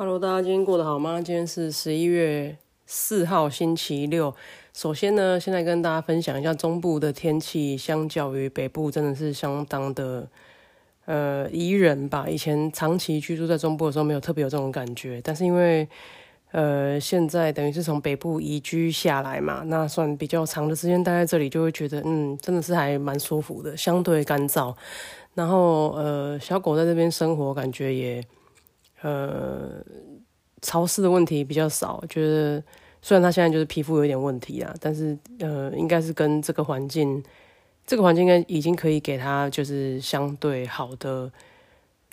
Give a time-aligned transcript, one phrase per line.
[0.00, 1.20] Hello，大家今天过得好吗？
[1.20, 4.34] 今天是十一月四号，星期六。
[4.72, 10.26] 首先呢，现在跟大家分享一下中部的天气，相较于北部真的是相当的
[11.04, 12.26] 呃宜人吧。
[12.26, 15.86] 以前长期居住在中部的时候，没有特别有这种感觉，但是因为
[16.52, 24.74] 呃现在等于是从北部移居下来嘛，那算比较长的时间待在这里，就会觉得嗯，真的是还蛮舒服的，相对干燥。
[25.34, 28.24] 然后呃，小狗在这边生活，感觉也。
[29.02, 29.82] 呃，
[30.60, 32.62] 潮湿的问题比较少，觉得
[33.00, 37.24] 虽然他现在就是皮肤有点问题啊，但是呃，应该是跟这个环境，
[37.86, 41.32] 这个环境应该已经可以给他就是相对好的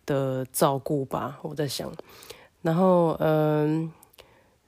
[0.05, 1.91] 的照顾吧，我在想。
[2.61, 3.91] 然后嗯，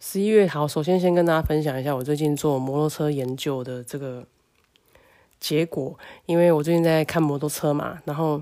[0.01, 4.25] 十一月好，首先先跟大家分享一下我最近做摩托车研究的这个
[5.39, 8.41] 结果，因为我最近在看摩托车嘛，然后。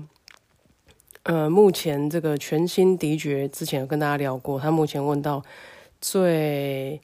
[1.24, 5.42] 呃，目前这个全新迪爵之前有跟大家聊过，他目前问到
[6.00, 6.98] 最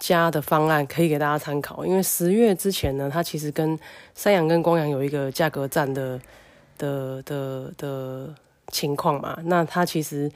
[0.00, 1.86] 佳的方案可以给大家参考。
[1.86, 3.78] 因为十月之前呢，它其实跟
[4.14, 6.20] 三阳跟光阳有一个价格战的
[6.76, 8.34] 的的的
[8.68, 9.38] 情况嘛。
[9.44, 10.28] 那它其实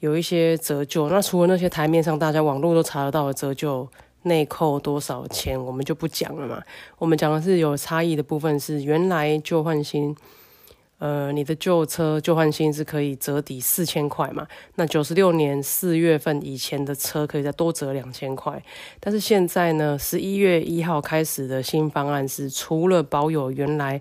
[0.00, 3.86] 有一些折旧，那除了那些台面上大家网络都查得到的折旧，
[4.22, 6.60] 内扣多少钱，我们就不讲了嘛。
[6.98, 10.16] 我们讲的是有差异的部分，是原来旧换新。
[11.02, 14.46] 呃，你的旧车旧换新是可以折抵四千块嘛？
[14.76, 18.62] 那九十六年四月份以前的车可以再多折两千块。
[19.00, 24.00] 但是现在呢，十一月一号开始的新方案是，除了保有原来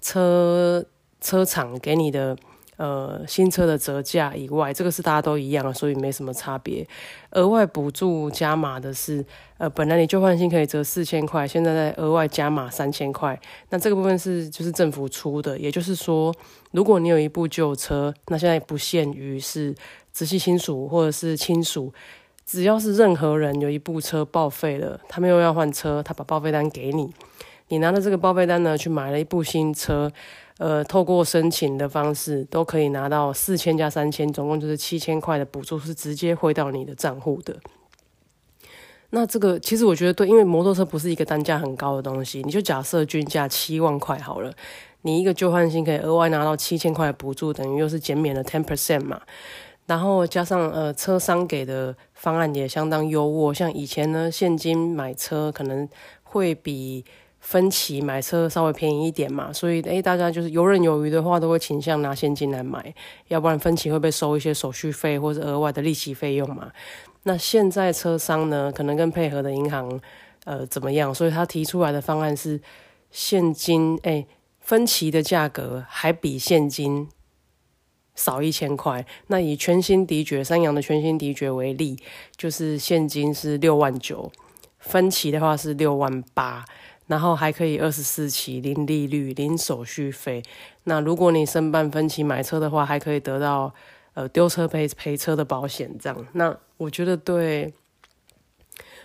[0.00, 0.84] 车
[1.20, 2.36] 车厂给你的。
[2.82, 6.84] 呃，新车的折价以外，这个是大家都一样，所以没什么差别。
[7.30, 9.24] 额外补助加码的是，
[9.58, 13.40] 呃，本来你旧换新可以折四千块，现在在额外加码三千块。
[13.68, 16.34] 那这个部分是就是政府出的，也就是说，
[16.72, 19.72] 如果你有一部旧车，那现在不限于是
[20.12, 21.94] 直系亲属或者是亲属，
[22.44, 27.08] 只要是任何人有一部车报废了，他们又要换车，他把报废单给你，
[27.72, 30.12] 你拿着这个报废单呢去买了一部新车。
[30.58, 37.56] 呃，透过申请的方式都可以拿到四千加三千，总共就是七千块的补助，是直接汇到你的账户的。
[39.10, 44.52] 那这个其实我觉得对，因为摩托车不是一个单价很高的东西，你就假设均价七万块好了，
[45.00, 49.20] 你一个旧换新可以额外拿到七千块的补助，等于又是减免了 ten percent 嘛。
[49.86, 55.88] 然后加上呃，车商给的方案也相当优渥，像以前呢，现金买车可能
[56.22, 57.04] 会比。
[57.42, 62.94] 分期买车稍微便宜一点嘛，所以诶，大家就是游刃有余的话，都会倾向拿现金来买，
[63.26, 66.70] 要不然分期会被收一些手续费或者额外的利息费用嘛。
[67.24, 70.00] 那现在车商呢，可能跟配合的银行
[70.44, 72.60] 呃怎么样，所以他提出来的方案是
[73.10, 74.24] 现金诶，
[74.60, 77.08] 分期的价格还比现金
[78.14, 79.04] 少一千块。
[79.26, 81.98] 那以全新迪爵三阳的全新迪爵为例，
[82.36, 84.30] 就是现金是六万九，
[84.78, 86.64] 分期的话是六万八。
[87.06, 90.42] 然后还可以二十四期零利率零手续费。
[90.84, 93.72] 那如果你申办分期买车的话，还可以得到
[94.14, 95.90] 呃丢车赔赔车的保险。
[95.98, 97.72] 这样，那我觉得对，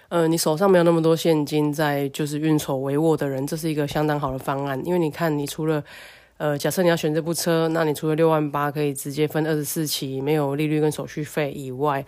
[0.10, 4.82] 呃，你手上没有那么多现金在就是运筹帷幄的人，这是一个相当好的方案。
[4.86, 5.84] 因为你看，你除了
[6.38, 12.06] 呃，假设你要选这部车，那你除了六万八可以直接分二十四期，没有利率跟手续费以外，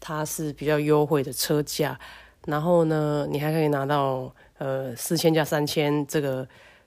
[0.00, 1.98] 它是比较优惠的车价。
[2.46, 4.34] 然后呢，你还可以拿到。
[4.62, 6.46] 呃，四千加三千，这个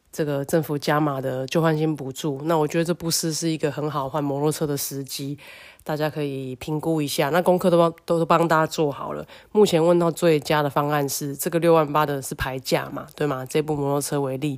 [0.10, 5.38] 这个政府加码的旧换新补助，那我觉得这不失是一个很好换摩托车的时机，
[5.84, 7.30] 大家可以评估一下。
[7.32, 9.28] 那功课都帮都都帮大家做好了。
[9.52, 13.46] 目前问到最佳的方案是这个六万八的是牌价嘛，对吗？
[13.46, 14.58] 这部摩托车为例，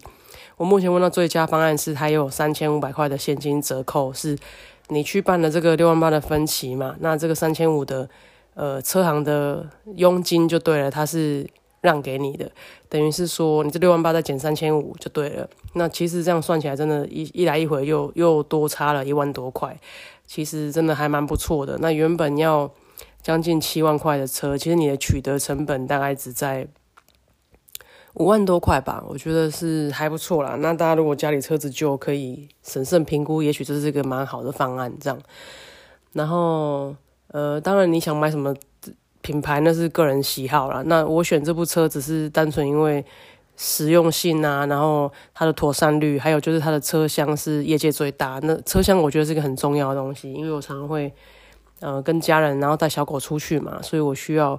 [0.56, 4.38] 我目前问到最佳方案是它有三千五百块的现金折扣，是
[4.90, 6.96] 你去办了这个六万八的分期嘛？
[7.00, 8.08] 那这个三千五的
[8.54, 11.50] 呃车行的佣金就对了，它是。
[11.82, 12.52] 让给你的，
[12.90, 15.48] 等于是说你这六万八再减三千五就对了。
[15.74, 19.80] 那其实这样算起来，真的，一一来一回又又多差了一万多块，
[20.26, 21.78] 其实真的还蛮不错的。
[21.80, 22.72] 那原本要
[23.22, 26.68] 将近七万块的车，其实你的取得成本大概只在
[28.16, 30.56] 五万多块吧，我觉得是还不错啦。
[30.56, 34.92] 那大家如果家里车子就可以审慎评估，也许这是一个蛮好的方案。
[35.00, 35.19] 这样，
[36.13, 36.96] 然后
[37.28, 38.56] 呃，当然你想买什么？
[39.27, 40.81] 品牌那是个人喜好啦。
[40.85, 43.03] 那我选这部车只是单纯因为
[43.57, 48.39] 实用性啊，然后它的妥善率，还有就是它的车厢是业界最大。
[48.44, 51.12] 那车厢我觉得是一个很重要的东西，因为我常常会
[51.81, 54.57] 呃跟家人然后带小狗出去嘛，所以我需要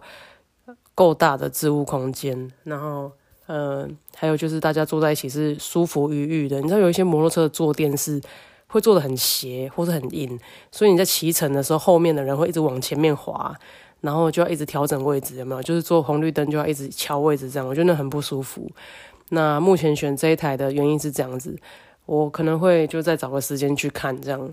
[0.94, 2.52] 够大的置物空间。
[2.64, 3.10] 然后
[3.46, 6.60] 呃还有就是大家坐在一起是舒服愉悦的。
[6.60, 8.20] 你知道有一些摩托车的坐垫是
[8.66, 10.38] 会做的很斜或者很硬，
[10.70, 13.56] 所以你在骑乘的时候，后面的人会一直往前面滑，
[14.00, 15.62] 然后就要一直调整位置，有没有？
[15.62, 18.70] 就是做红绿灯就要一直调位置，这样我觉得很不舒服。
[19.30, 21.58] 那目前选这一台的原因是这样子，
[22.06, 24.50] 我可能会就再找个时间去看，这样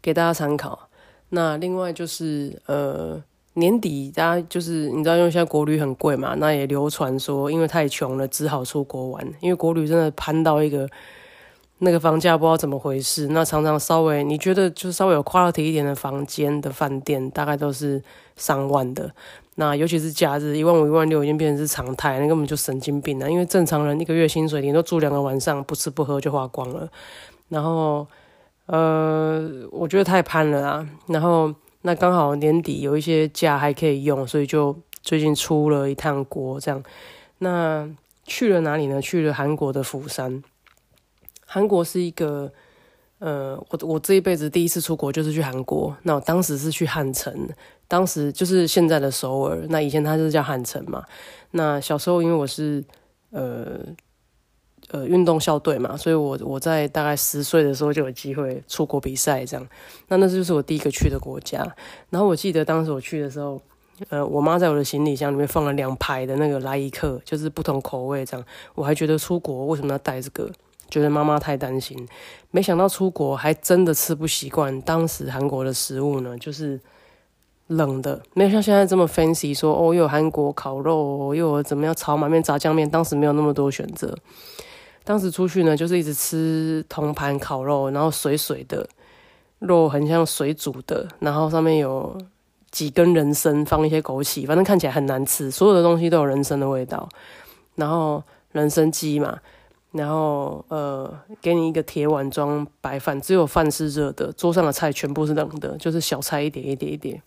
[0.00, 0.88] 给大家参考。
[1.30, 3.22] 那另外就是呃。
[3.58, 9.26] 年底，大家就是你知道，因为现在国旅很贵嘛，那也流传说，因为太穷了，只好出国玩。
[9.40, 10.86] 因为国旅真的攀到一个
[11.78, 18.02] 那个房价不知道怎么回事，那常常稍微你觉得就稍微有 quality 一点的房间的饭店，大概都是
[18.36, 19.10] 上万的。
[19.56, 23.30] 那尤其是假日，一万五、一万六已经变成是常态，那根本就神经病了。
[23.30, 26.88] 因为正常人一个月薪水，你都住两个晚上，不吃不喝就花光了。
[27.48, 28.06] 然后，
[28.66, 30.88] 呃，我觉得太攀了啊。
[31.06, 31.54] 然后。
[31.82, 36.82] 那刚好年底有一些假还可以用，所以就最近出了一趟国，这样。
[37.38, 37.88] 那
[38.24, 39.00] 去了哪里呢？
[39.00, 40.42] 去了韩国的釜山。
[41.56, 42.52] 韩国是一个，
[43.18, 45.96] 呃，我我这一辈子第一次出国就是去韩国。
[46.02, 47.48] 那我当时是去汉城，
[47.88, 49.64] 当时就是现在的首尔。
[49.70, 51.02] 那以前它就是叫汉城嘛。
[51.52, 52.84] 那小时候因为我是，
[53.30, 53.80] 呃。
[54.90, 59.68] 呃，运动校队嘛，所以我我在大概十岁的时候就有机会出国比赛，这样。
[60.06, 61.58] 那那就是我第一个去的国家。
[62.08, 63.60] 然后我记得当时我去的时候，
[64.10, 68.46] 呃，我妈在我的行李箱里面放了两排的那个来一克，就是不同口味这样。
[68.76, 70.48] 我还觉得出国为什么要带这个？
[70.90, 72.08] 觉得妈妈太担心。
[72.50, 76.80] 没想到出国还真的吃不习惯当时韩国的食物呢，就是
[77.68, 84.16] 冷的，没有像现在这么 fancy，说哦又有韩国烤肉，又有怎么样炒满面、炸酱面，当时没有那么多选择。
[85.04, 88.88] 当时出去呢，就是一直吃铜盘烤肉，然后水水的
[89.58, 92.16] 肉很像水煮的，然后上面有
[92.70, 95.50] 几根人参，放一些枸杞，反正看起来很难吃。
[95.50, 97.08] 所有的东西都有人参的味道，
[97.76, 98.22] 然后
[98.52, 99.38] 人参鸡嘛，
[99.92, 107.22] 然后呃，给你一个铁碗装白饭，只有饭是热的，桌上的菜全部是冷的，就是小菜一碟一碟一碟。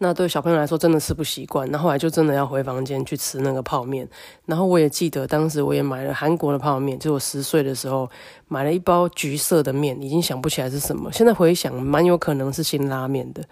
[0.00, 4.08] 那对小朋友来说真的吃不习惯，那后来就真的要回房间去吃那个泡面。
[4.46, 8.08] 然后我也记得当时我也买了韩国的泡面，就我十岁的时候
[8.46, 11.10] 买了一包橘色的面，已经想不起来是什么。
[11.10, 13.42] 现在回想，蛮有可能是新拉面的。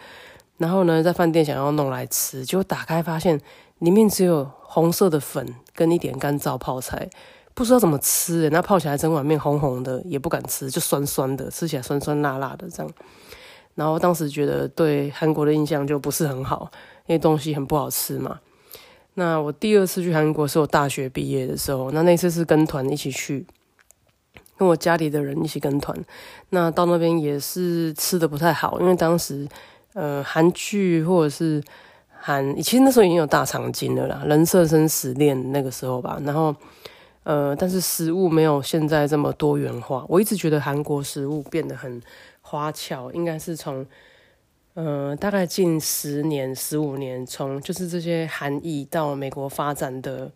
[0.56, 3.40] 然后呢，在饭店想要弄来吃，结果打开发现
[3.80, 7.10] 里面只有红色的粉跟一点干燥泡菜，
[7.56, 8.50] 不知道怎么吃诶。
[8.50, 12.92] 那泡起来整碗面红红的，也不敢吃，就酸酸的，吃起来酸酸辣辣的这样。
[13.74, 16.70] 然后当时觉得对韩国的印象就不是很好，
[17.06, 18.38] 因为东西很不好吃嘛。
[19.14, 23.46] 那我第二次去韩国是我大学毕业的时候，那那次是跟团一起去，
[24.58, 25.98] 跟我家里的人一起跟团。
[26.50, 29.48] 那到那边也是吃的不太好，因为当时
[29.94, 31.62] 呃韩剧或者是
[32.20, 36.20] 韩，其实那时候已经有大长今了啦，人设生死恋那个时候吧。
[36.22, 36.54] 然后
[37.26, 40.06] 呃，但是食物没有现在这么多元化。
[40.08, 42.00] 我一直觉得韩国食物变得很。
[42.48, 43.84] 花俏应该是从，
[44.74, 50.30] 呃，大概近十年、十五年，从就是这些韩裔到美国发展的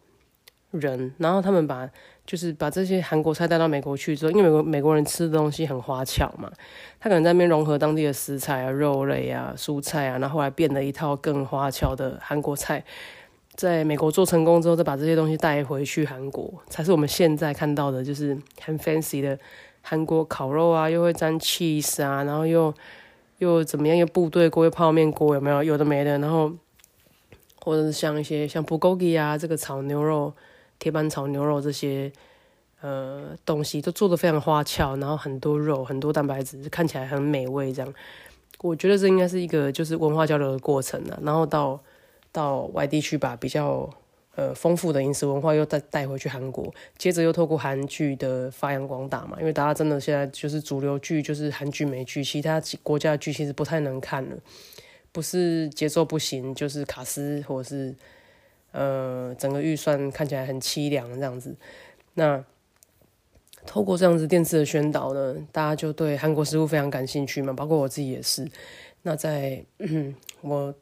[0.73, 1.89] 人，然后他们把
[2.27, 6.51] 就是把这些韩国菜带到美国去之后，因为美国美国人吃的东西很花俏嘛，
[6.99, 12.85] 他可能在那边融合当地的食材啊、肉类啊、蔬菜啊，然后后来变了一套更花俏的韩国菜，
[13.61, 19.39] 在美国做成功之后，再把这些东西带回去韩国，才是我们现在看到的，就是很 fancy 的。
[19.83, 22.73] 韩国烤肉啊，又会沾 cheese 啊，然后又
[23.37, 23.95] 又怎么样？
[23.95, 25.63] 又部队锅、又泡面锅，有没有？
[25.63, 26.19] 有的没的。
[26.19, 26.51] 然后
[27.63, 30.33] 或者是像一些像 bulgogi 啊，这个炒牛肉、
[30.79, 32.11] 铁板炒牛肉这些
[32.81, 37.71] 呃东西，都做的非常花俏，然后很多肉、很多蛋白质，看起来很美味。
[37.71, 37.95] 这样，
[38.63, 41.19] 我觉得这应该是一个就是文化交流的过程啊。
[41.23, 41.79] 然后到
[42.33, 43.89] 到外地去把，比较。
[44.37, 54.37] 呃，丰富的饮食文化又带带回去韩国，接着又透过韩剧的发扬光大嘛，因为大家真的现在就是主流剧就是韩剧美剧，其他国家的剧其实不太能看了，
[55.11, 57.95] 不是节奏不行，就是卡斯或者是
[58.71, 61.55] 呃整个预算看起来很凄凉这样子。
[62.15, 62.43] 那
[63.67, 68.49] 透过这样子电视的宣导呢，大家就对韩国食物非常感兴趣嘛，包括我自己也是。
[69.03, 69.63] 那在
[70.41, 70.73] 我。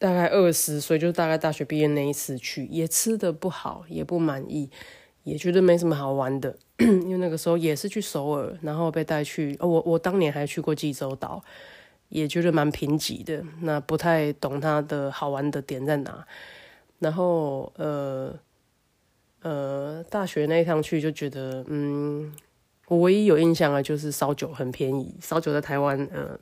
[0.00, 4.70] 大概二十岁，就大概大学毕业那一次去，也吃的不好，也不满意，
[5.24, 6.56] 也觉得没什么好玩的。
[6.80, 11.44] 因为那个时候也是去首尔，然后被带去，我我当年还去过济州岛，
[12.08, 13.44] 也觉得蛮贫瘠的。
[13.60, 16.26] 那不太懂它的好玩的点在哪。
[16.98, 18.34] 然后呃
[19.42, 22.32] 呃，大学那一趟去就觉得，嗯，
[22.88, 26.40] 我唯一有印象的就是烧酒很便宜，烧酒在台湾，呃。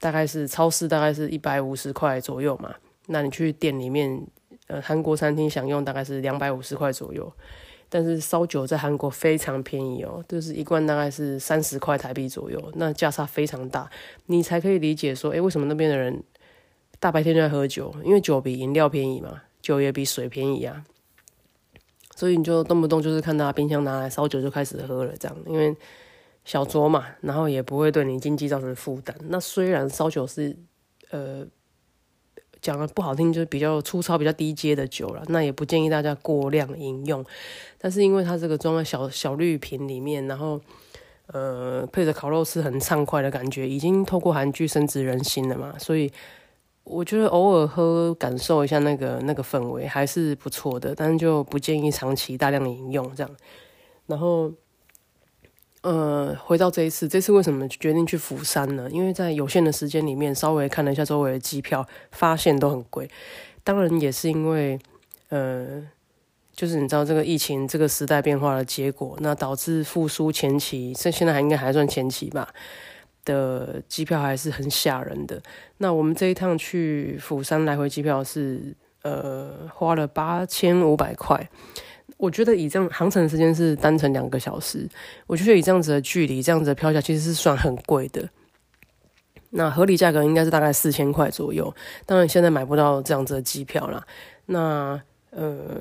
[0.00, 2.74] 大概是超市大概是一百五十块左右嘛，
[3.06, 4.26] 那你去店里面，
[4.66, 7.32] 呃，韩国餐厅享用大概是两百五十块左右。
[7.92, 13.90] 但是烧酒在韩国非常便宜哦，就是一罐大概是三十块台币左右，那价差非常大，
[14.26, 16.22] 你才可以理解说，诶，为什么那边的人
[17.00, 17.92] 大白天就在喝酒？
[18.04, 20.84] 因为酒比饮料便宜嘛，酒也比水便宜啊，
[22.14, 25.76] 所以你就动不动就是看到冰箱拿来烧酒就开始喝了，这样，因为
[26.44, 29.16] 小酌嘛，然后也不会对你经济造成负担。
[29.28, 30.56] 那虽然烧酒是，
[31.10, 31.46] 呃。
[32.62, 35.24] 讲的不好听，就是比较粗糙、比较低阶的酒了。
[35.28, 37.24] 那也不建议大家过量饮用。
[37.78, 40.60] 但是因为它这个装在小小绿瓶里面，然后
[41.28, 45.74] 呃配着烤肉吃，很畅快的感觉，已经透过韩剧深植人心了嘛。
[45.78, 46.12] 所以
[46.84, 50.94] 我觉得偶尔喝，感受一下那个那个氛围还是不错的。
[50.94, 53.36] 但是就不建议长期大量饮用这样。
[54.06, 54.52] 然后。
[55.82, 58.86] 呃，回到这一次，这次为什么决定去釜山呢？
[58.90, 63.10] 因为在有限的时间里面，稍微看了一下周围的机票，发现都很贵。
[63.64, 64.78] 当然也是因为，
[65.30, 65.82] 呃，
[66.52, 72.48] 就是你知道这个疫情这个时代变化的结果，那导致复苏前期，这现在还应该还算前期吧
[73.24, 75.40] 的机票还是很吓人的。
[75.78, 81.48] 那我们这一趟去釜山来回机票是呃花了八千五百块。
[82.20, 84.86] 我觉得以这样航程时间是单程两个小时，
[85.26, 88.28] 我觉得以这样子的距离，这样子的票价其实是算很贵的。
[89.48, 91.74] 那合理价格应该是大概四千块左右。
[92.04, 94.06] 当然现在买不到这样子的机票啦。
[94.46, 95.00] 那
[95.30, 95.80] 呃，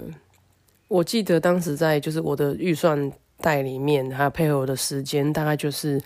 [0.88, 6.02] 我记得当时在就是我的预算袋里面，还有配合我的时间，大概就是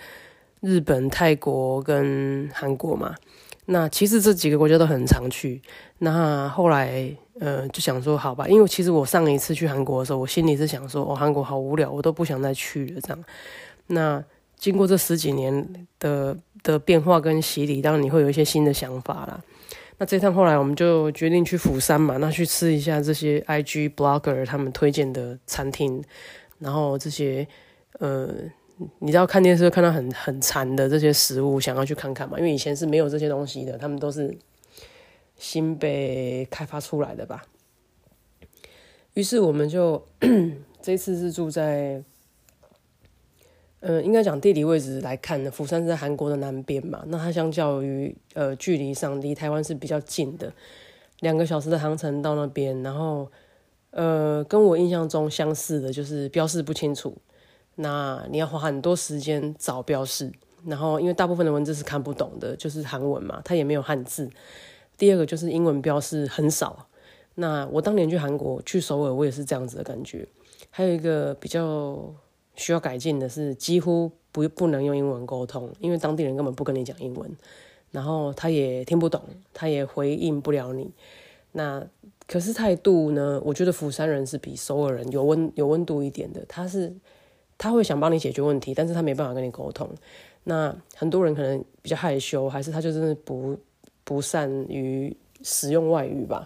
[0.62, 3.16] 日本、泰国跟韩国嘛。
[3.66, 5.62] 那其实这几个国家都很常去。
[6.00, 7.16] 那后来。
[7.40, 13.02] 呃，就想说好吧，因为其实我上一次去韩国的时候，我心里是想说，哦，韩国好无聊，我都不想再去了。
[13.02, 13.24] 这样，
[13.88, 14.24] 那
[14.56, 19.42] 经过这十几年的的变化跟洗礼，当然你会有一些新的想法啦。
[19.98, 26.04] 那这趟后来我们就决定去釜山嘛，那去吃一下这些 IG blogger 他们推荐的餐厅，
[26.60, 27.46] 然后这些
[28.00, 28.30] 呃，
[29.00, 34.38] 你知道看电视看到很很馋的这些食物，想要去看看嘛，因为以前是没有这些东西的，他们都是。
[35.36, 37.44] 新被开发出来的吧，
[39.16, 40.02] 于是我们就
[40.80, 42.02] 这次是住在，
[43.82, 50.54] 呃，应该讲地理位置来看呢，釜山是在韩国的南边嘛，那它相较于呃距离上离台湾是比较近的，
[51.20, 53.30] 两个小时的航程到那边，然后
[53.90, 57.18] 呃跟我印象中相似的就是标示不清楚，
[57.76, 60.32] 那你要花很多时间找标示，
[60.66, 64.30] 然后因为大部分的文字是看不懂的，就是韩文嘛，它也没有汉字。
[64.98, 66.88] 第二个就是英文标示很少。
[67.36, 70.28] 那我当年去韩国去首尔，我也是这样子的感觉。
[70.70, 72.14] 还有一个比较
[72.56, 77.36] 需要改进的是，几乎不不能用英文沟通，因为当地人根本不跟你讲英文，
[77.92, 80.92] 然后他也听不懂，他也回应不了你。
[81.54, 81.84] 那
[82.28, 83.42] 可是态度呢？
[83.44, 86.44] 我觉得釜山人是比首尔人有温有温度一点的。
[86.48, 86.94] 他是
[87.58, 89.90] 他会想帮你解决问题，但是他没办法跟你沟通。
[90.44, 93.58] 那很多人可能比较害羞，还是他就是不。
[94.06, 96.46] 不善于使用外语吧？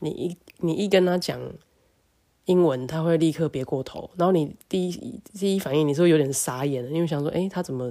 [0.00, 1.40] 你一你一跟他讲
[2.44, 7.90] 英文，他会立刻别过头，然后你第一第一反应你是会有点傻眼的，因为想说，哎，他怎么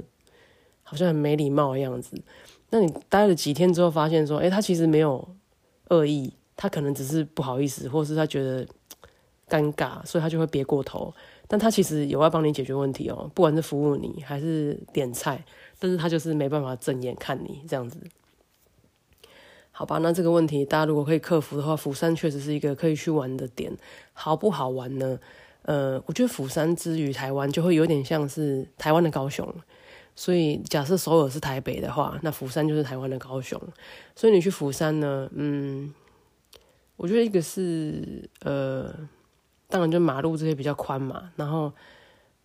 [0.84, 2.22] 好像很没礼貌的样子？
[2.70, 5.28] 那你待了几天之后，发现说，哎，他其实没有
[5.88, 8.64] 恶意，他可能只是不好意思，或是他觉得
[9.50, 11.12] 尴尬，所以他就会别过头。
[11.50, 15.44] 但他其实有要帮你解决问题哦，不管是服务你还是点菜，
[15.80, 18.00] 但是他就是没办法正眼看你这样子。
[19.72, 23.76] 好吧，那这个问题大家如果可以克服的话，釜山确实是一个可以去玩的点。
[24.14, 25.20] 好不好玩呢？
[25.64, 29.52] 呃，我觉得釜山之于台湾就会有点像是台湾的高雄。
[30.16, 33.60] 所以假设首尔是台北的话，那釜山就是台湾的高雄。
[34.16, 35.94] 所以你去釜山呢，嗯，
[36.98, 38.94] 我觉得一个是呃，
[39.70, 41.72] 当然就马路这些比较宽嘛，然后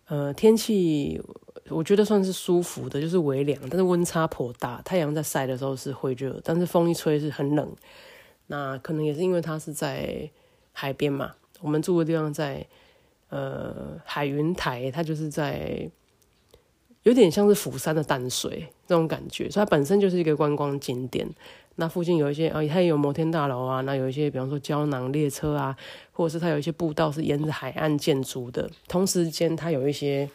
[0.07, 1.21] 呃天气。
[1.69, 4.79] 我觉得算是舒服的，就是微凉，但是温差颇大。
[4.83, 7.75] 太阳在晒的时候是会热，但是风一吹是很冷。
[8.45, 10.29] 那可能也是因为它是在
[10.73, 12.63] 海边嘛，我们住的地方在
[13.29, 15.89] 呃海云台，它就是在
[17.05, 21.27] 有点像是釜山的淡水这种感觉，所以它本身就是一个观光景点。
[21.77, 25.75] 那附近有一些啊，它也有摩天大楼啊，那有一些比方说胶囊列车啊，
[26.11, 30.29] 或者是它有一些步道是沿着海岸建筑的，同时间它有一些。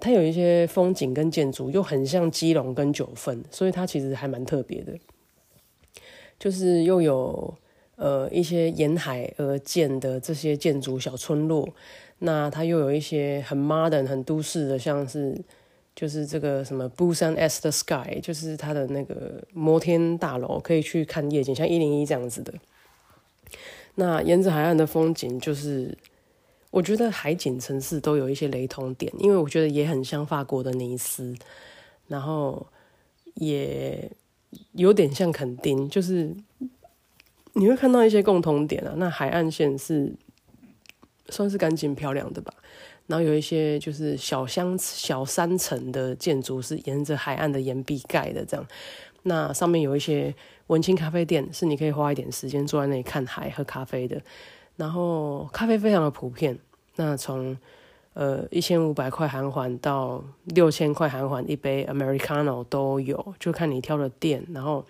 [0.00, 4.92] 它有一些风景跟建筑又很像基隆跟九份，所以它其实还蛮特别的。
[6.40, 7.54] 就是又有
[7.94, 11.66] 呃一些沿海而建的这些建筑小村落，
[12.18, 15.40] 那它又有一些很 modern 很都市的，像是
[15.94, 22.52] 就是这个什么 Busan S 的 Sky，就是它的那个摩天大楼可以去看夜景，像一零一这样子的。
[23.94, 25.96] 那沿着海岸的风景就是。
[26.72, 31.34] 我觉得海景城市都有一些雷同点，因为我觉得也很像法国的尼斯，
[32.06, 32.66] 然后
[33.36, 34.10] 也
[34.72, 36.36] 有点像垦丁，就是
[37.54, 38.92] 你会看到一些共同点啊。
[38.98, 40.12] 那海岸线是
[41.28, 42.52] 算是干净漂亮的吧，
[43.06, 48.66] 然后有一些就是小乡小山城的建筑是沿着海岸的岩壁盖的，这样。
[49.24, 50.34] 那上面有一些
[50.68, 54.20] 文青咖啡店，是你可以花一点时间坐在那里看海、喝咖啡的。
[54.76, 56.56] 然后咖啡非常的普遍，
[56.94, 57.56] 那从
[58.14, 64.84] 呃一千五百块韩环到六千块韩环一杯 Americano 都有，就看你挑的店，然后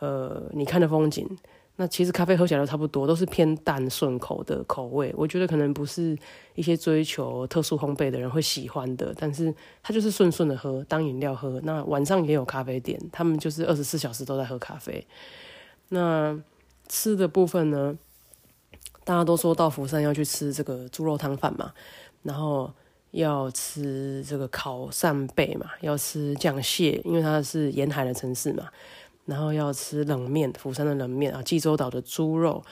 [0.00, 1.28] 呃你看的风景。
[1.76, 5.12] 那其实咖啡喝起来都差不多，都是偏淡顺口的口味。
[5.16, 6.16] 我觉得可能不是
[6.54, 11.60] 一些追求特殊烘焙的人会喜欢的，但是它就是顺顺的喝，当饮料喝。
[11.64, 15.06] 那晚上也有咖啡店，他们就是二十四小时都在喝咖啡。
[15.90, 16.38] 那
[16.88, 17.96] 吃的部分呢？
[19.04, 21.72] 大家都说到佛山要去吃这个猪肉汤饭嘛，
[22.24, 22.68] 然后
[23.12, 28.68] 要吃这个烤扇贝嘛，要吃酱蟹，因为它是沿海的城市嘛，
[29.26, 32.64] 然后要吃冷面，釜山的冷面啊，济州岛的猪肉，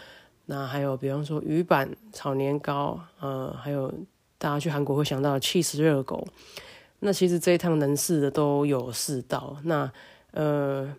[0.46, 3.92] 那还有比方说鱼板炒年糕，呃，还有
[4.38, 6.26] 大家去韩国会想到 cheese 热狗，
[7.00, 9.90] 那其实这一趟能试的都有试到，那
[10.30, 10.94] 呃，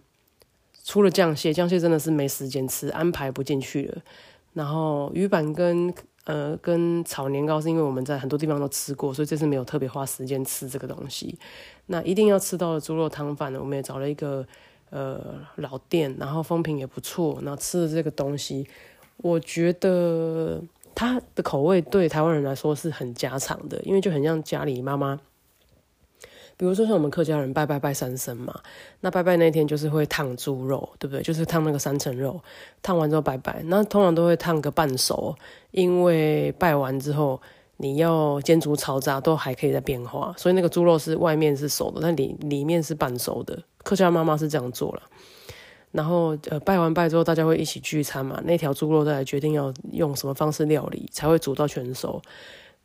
[0.83, 4.01] 除了酱蟹，酱蟹真的是没时间吃，安排不进去了。
[4.53, 5.93] 然后鱼板跟
[6.25, 11.37] 呃跟炒年糕是因为我们在很多地方都吃过，所以这次没有特别花时间吃这个东西。
[11.87, 14.47] 那一定要吃到的猪肉汤饭呢，我们也找了一个
[14.89, 17.39] 呃老店，然后风评也不错。
[17.41, 18.67] 然后吃的这个东西，
[19.17, 20.61] 我觉得
[20.93, 25.19] 它的口味对台湾人来说是很家常的，因为就很像家里妈妈。
[26.57, 28.61] 比如说像我们客家人拜拜拜三牲嘛，
[29.01, 31.21] 那拜拜那天就是会烫猪肉，对不对？
[31.21, 32.41] 就是烫那个三层肉，
[32.81, 35.35] 烫完之后拜拜，那通常都会烫个半熟，
[35.71, 37.41] 因为拜完之后
[37.77, 43.61] 你要煎煮炒炸都还可以再变化，所以那个猪肉是外面是熟的，但里里面是半熟的。
[43.83, 45.01] 客家妈妈是这样做了，
[45.91, 52.21] 然后呃拜完拜之后大家会一起聚餐嘛，那条猪肉再来决定要用什么方式料理才会煮到全熟，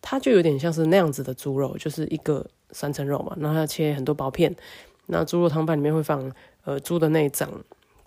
[0.00, 2.46] 它就有点像是那样子的猪肉，就是一个。
[2.72, 4.54] 三层肉嘛，然后要切很多薄片。
[5.06, 7.50] 那猪肉汤饭里面会放呃猪的内脏，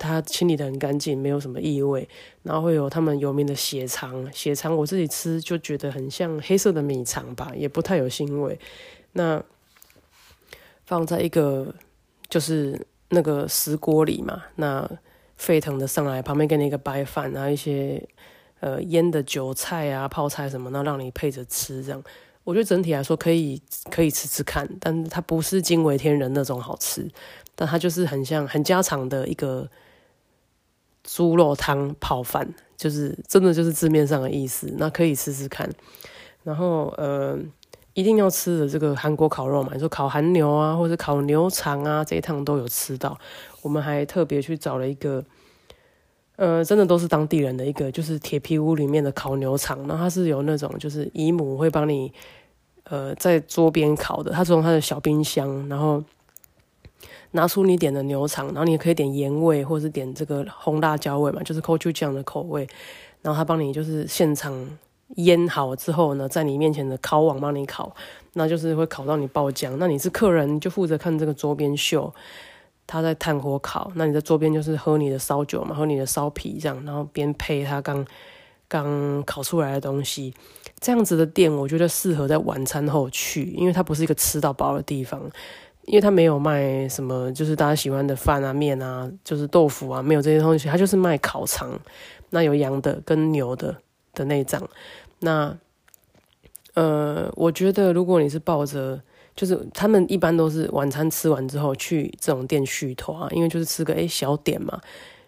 [0.04, 2.08] 它清理的很干净，没有什么异味。
[2.42, 8.58] 然后会有他们有名的血肠，血肠我自己吃就觉得很像黑色的米肠吧，也不太有腥味。
[9.12, 9.42] 那
[10.84, 11.74] 放在一个
[12.28, 14.88] 就是那个石锅里嘛，那
[15.36, 18.06] 沸腾的上来，旁边给你一个白饭，然后一些
[18.60, 22.02] 呃腌的韭菜啊、泡菜什么，那让你配着吃这样。
[22.44, 23.58] 我觉得整体来说可以
[23.90, 27.10] 可以吃吃看，但它不是惊为天人那种好吃，
[27.54, 29.66] 但它就是很像很家常的一个
[31.04, 34.74] 猪肉汤泡饭，就是真的就是字面上的意思。
[34.76, 35.70] 那可以吃吃看，
[36.42, 37.38] 然后呃，
[37.92, 43.16] 一定要吃的这个韩国烤肉嘛，你说烤韩牛啊，或者烤牛肠啊，这一趟都有吃到。
[43.62, 45.24] 我们还特别去找了一个。
[46.36, 52.12] 呃，真的都是当地人的一个，就是铁皮屋里面的烤牛肠，然后它是有那种就是姨母会帮你，
[52.90, 56.02] 呃，在桌边烤的，他从他的小冰箱，然后
[57.34, 62.66] 拿出你点的牛肠，然后你也可以点盐味或者是点这个红辣椒味嘛，就是 c o c h u 酱的口味，
[63.22, 64.52] 然后他帮你就是现场
[65.16, 67.94] 腌好之后呢，在你面前的烤网帮你烤，
[68.32, 72.12] 那就是会烤到你爆浆，那你是客人就负责看这个桌边秀。
[72.86, 78.04] 他在炭火烤，那你在桌边就是喝你的烧酒嘛，喝你的烧啤这样，然后边配他刚
[78.68, 80.34] 刚烤出来的东西，
[80.80, 85.18] 这样子的店我觉得适合在晚餐后去，因为它不是一个吃到饱的地方，
[85.86, 91.78] 因为他没有卖什么就是大家喜欢的饭啊面啊，就是豆腐啊，没有这些东西，他就是卖烤肠，
[92.30, 93.76] 那有羊的跟牛的
[94.12, 94.62] 的内脏，
[95.20, 95.56] 那
[96.74, 99.00] 呃，我觉得如果你是抱着。
[99.36, 104.80] 就是他们一般都是晚餐吃完之后去这种店续托啊，因为就是吃个诶小点嘛，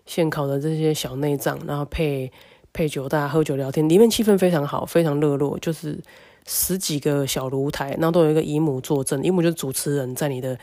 [0.05, 2.31] 现烤的这些小内脏，然后配
[2.73, 5.59] 配酒，大家喝酒聊天，里面气氛非常好，非常热络。
[5.59, 5.99] 就是
[6.47, 10.59] 十几个小炉台，然后都有一个姨母坐镇，姨母就是主持人，在你的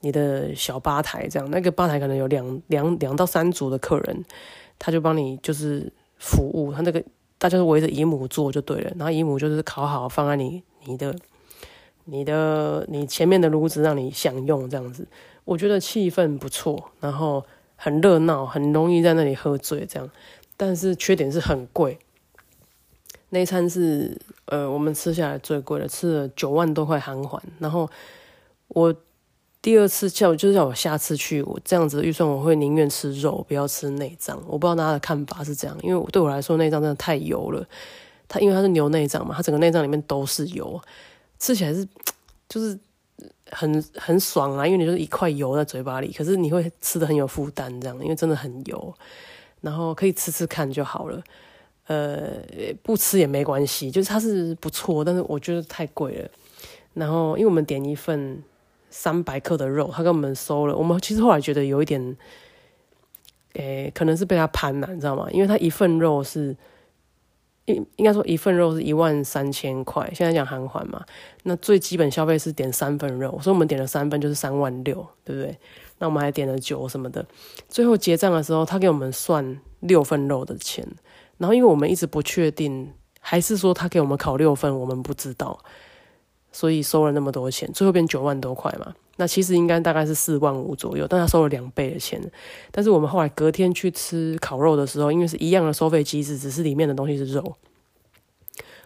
[0.00, 4.24] 你的小吧台这样，那个吧台可能有两两两到三组的客人，
[4.78, 7.02] 他就帮你就是服务，他那个
[7.36, 11.14] 大家是围着姨母坐就对了，然后姨母就是烤好放在你你的。
[12.06, 15.08] 你的你前面的炉子让你享用这样子，
[15.46, 17.42] 我觉得气氛不错，然后
[17.76, 20.10] 很热闹，很容易在那里喝醉这样，
[20.54, 21.98] 但是缺点是很贵。
[23.34, 24.16] 那餐是
[24.46, 27.42] 呃我们吃下来最贵的，吃了九万多块韩环。
[27.58, 27.90] 然后
[28.68, 28.94] 我
[29.60, 34.40] 第二次叫就是叫我下次去，我这样子的预算我会宁愿吃肉，不要吃内脏。
[34.46, 37.66] 我不知道大家的看法是这样，因为对我来说内脏真的太油了。
[38.28, 40.80] 它因为它是牛内脏嘛，它整个内脏里面都是油，
[41.38, 41.86] 吃起来是
[42.48, 42.78] 就是
[43.50, 48.94] 很很爽啊，因为你就是一块油在嘴巴里，可是你会吃的很有负担，这样，因为真的很油，
[49.60, 51.22] 然后可以吃吃看就好了，
[51.86, 52.32] 呃，
[52.82, 56.30] 不吃也没关系，就是它是不错，但是我觉得太贵了。
[56.94, 58.42] 然后因为我们点一份
[58.90, 62.16] 三百克的肉，他跟我们收了，我们其实后来觉得有一点。
[63.56, 65.28] 诶，可能是被他攀了，你知道吗？
[65.30, 66.56] 因为他一份肉是，
[67.66, 71.04] 应应该说一份肉是一万三千块，现在讲韩环嘛，
[71.44, 75.56] 那最基本消费是点三份肉，所以我们点了三份就是三万六，对不对？
[75.98, 77.24] 那我们还点了酒什么的，
[77.68, 80.84] 最后结账的时候，他给我们算六份肉的钱，
[81.38, 85.58] 然后因为我们一直不确定，还是说他给我们烤六份，我们不知道，
[86.52, 88.94] 所以收了那么多钱，最后变九万多块嘛。
[89.16, 92.20] 那其实应该大概是四万五左右，但他收了两倍的钱。
[92.72, 97.54] 但是我们后来隔天去吃烤肉的时候，因为是一样的收费机制，只是里面的东西是肉。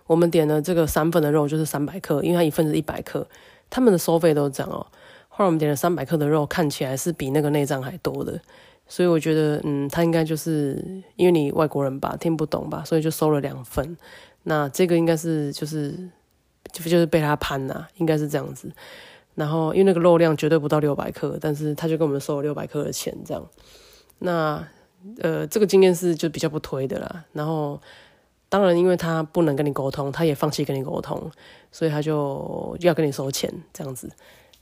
[0.06, 3.26] 我们点了这个三份的肉，就是三百克，因为它一份是一百克，
[3.70, 4.86] 他们的收费都是这样哦。
[5.28, 8.40] 后来我们点了三百克的肉，看起来是比那个内脏还多的，
[8.88, 10.82] 所以我觉得，嗯，他应该就是
[11.16, 13.96] 因为你外国人吧，听不懂吧，所以就收了两份。
[14.44, 15.92] 那这个应该是就是
[16.72, 18.72] 就就是被他攀呐，应该是这样子。
[19.34, 23.46] 然后，因为那个肉量绝对不到六百克，但是他就跟我们收了六百克的钱，这样。
[24.18, 24.66] 那
[25.20, 27.24] 呃，这个经验是就比较不推的啦。
[27.32, 27.80] 然后，
[28.48, 31.30] 当然，因为他不能跟你沟通，他也放弃跟你沟通，
[31.70, 34.10] 所以他就要跟你收钱这样子。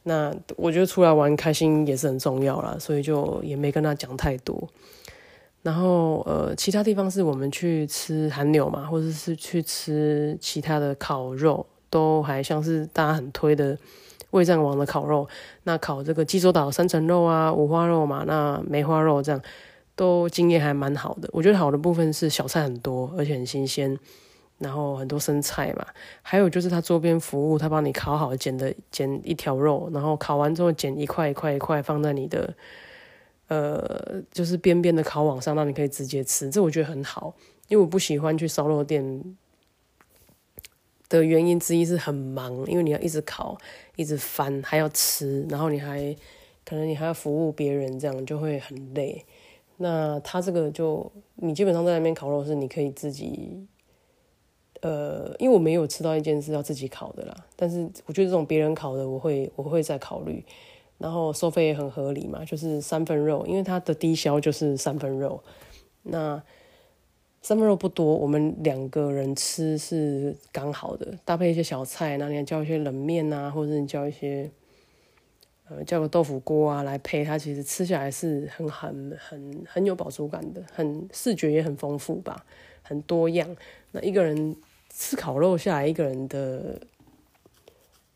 [0.06, 4.68] 那我觉得出来玩开心也是很重要啦，所以就也没跟他讲太多。
[5.62, 13.76] 然后呃，其他地方是我们去吃韩牛嘛，或者是去吃其他的烤肉，都还像是大家很推的。
[14.30, 15.26] 味战王的烤肉，
[15.62, 19.40] 那烤这个济州岛三层肉啊，五花肉嘛，那梅花肉这样，
[19.94, 21.28] 都经验还蛮好的。
[21.32, 23.96] 我觉得好的部分是小菜很多，而且很新鲜，
[24.58, 25.86] 然后很多生菜嘛。
[26.22, 32.54] 还有就是他周边服务，他帮你烤好剪的剪一条肉，然后烤完之后剪一块一块一块放在你的
[33.48, 36.50] 呃就是边边的烤网上，让你可以直接吃。
[36.50, 37.34] 这我觉得很好，
[37.68, 39.36] 因为我不喜欢去烧肉店。
[41.08, 43.56] 的原因之一是很忙，因为你要一直烤，
[43.94, 46.12] 一直翻，还要吃，然后你还
[46.64, 49.24] 可能你还要服务别人，这样就会很累。
[49.76, 53.64] 那他这个就你基本上在那边烤肉是你可以自己，
[54.82, 60.44] 呃，因为我没有吃到一件是要自己烤的啦，但是我觉得这种别人烤的我会我会再考虑，
[60.98, 65.42] 然后收费也很合理嘛，就是三分肉，因为它的低消就是三分肉，
[66.02, 66.42] 那。
[67.42, 74.50] 三分肉不多，我们两个人吃是刚好的，搭配一些小菜，然后你叫一些冷面啊，或者你叫一些，
[75.68, 82.44] 呃，叫个豆腐锅啊来配，它其实吃下来是很很很很有饱足感的，很视觉也很丰富吧，
[82.82, 83.48] 很多样。
[83.96, 84.54] 那一个人
[84.90, 86.78] 吃烤肉下来，一个人的，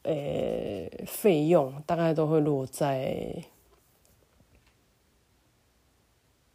[0.02, 3.42] 呃，费用大概都会落在，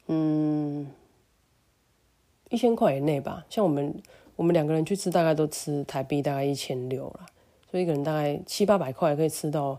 [0.06, 0.88] 嗯。
[2.52, 4.02] 一千块以内吧，像我们
[4.36, 7.26] 我们两个人去吃，大概都吃台币大概一千六了，
[7.70, 9.78] 所以一个人大概七八百块可以吃到，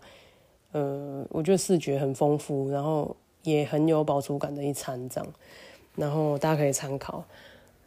[0.72, 5.32] 呃，我觉得视觉很丰富，然后也很有饱足感的一餐这样，
[5.94, 7.24] 然后大家可以参考，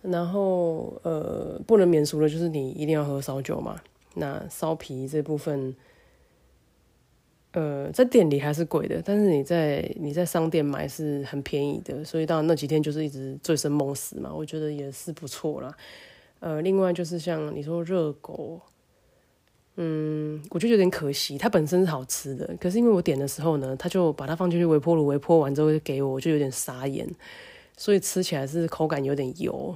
[0.01, 3.79] 然后呃，不能免俗的就是你一定要喝烧酒嘛，
[4.15, 5.75] 那烧皮这部分。
[7.53, 15.75] 呃，在店里还是贵的，但是你在你在商店买是很便宜的，所以当然那几天就是一直醉生梦死嘛，我觉得也是不错啦。
[16.41, 18.62] 呃，另外就是像你说热狗，
[19.77, 27.09] 嗯，我觉得有点可惜，它本身是好吃的，可是因为我点的时候呢，他就把它放进去微波炉，微波完之后就给我，我就有点傻眼，
[27.75, 29.75] 所以吃起来是口感有点油，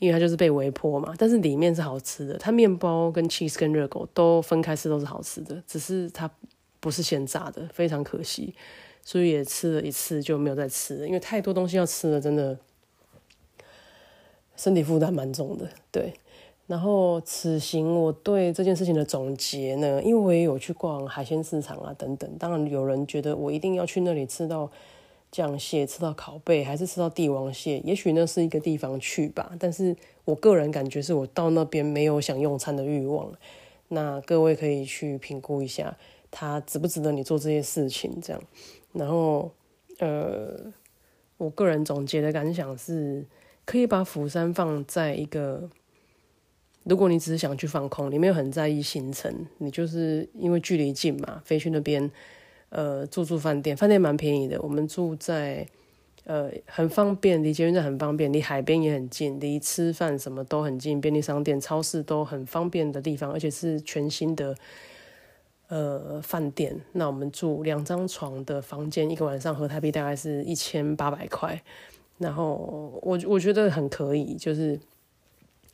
[0.00, 6.28] 因为它就是被微波嘛，但是里面是好吃的，它面包跟 cheese 跟热狗都分开吃都是好吃的，只是它。
[6.82, 8.54] 不是现炸的，非常可惜，
[9.04, 12.56] 所以也吃了一次就没有再吃了，因为太多东西要吃了，真的
[14.56, 15.68] 身体负担蛮重的。
[15.92, 16.14] 对，
[16.66, 24.72] 然后此行我对这件事情的总结呢，因为我也有去逛海鲜市场啊等等，当然有人觉得我一定要去那里吃到
[25.30, 33.32] 酱蟹，吃到烤贝，还是吃到帝王蟹，也许那是一个地方去吧，但是我个人感觉是我到那边没有想用餐的欲望，
[33.88, 35.96] 那各位可以去评估一下。
[36.32, 38.20] 它值不值得你做这些事情？
[38.22, 38.40] 这样，
[38.92, 39.50] 然后，
[39.98, 40.72] 呃，
[41.38, 43.26] 我个人总结的感想是，
[43.64, 45.68] 可以把釜山放在一个，
[46.84, 52.08] 如果你只是想去放空，你没有很在意行程，你就是因为距离近嘛，飞去那边，
[52.70, 55.66] 呃，住住饭店，饭店蛮便宜的，我们住在
[56.24, 64.54] 呃，很方便，离捷运站很方便，离海边也很近，离吃饭什么都很近，便利商店、超市都很方便的地方，而且是全新的
[65.68, 66.78] 呃饭店。
[66.92, 71.60] 那我们住两张床的房间，一个晚上合台币大概是一千八百块。
[72.18, 74.78] 然后我我觉得很可以，就是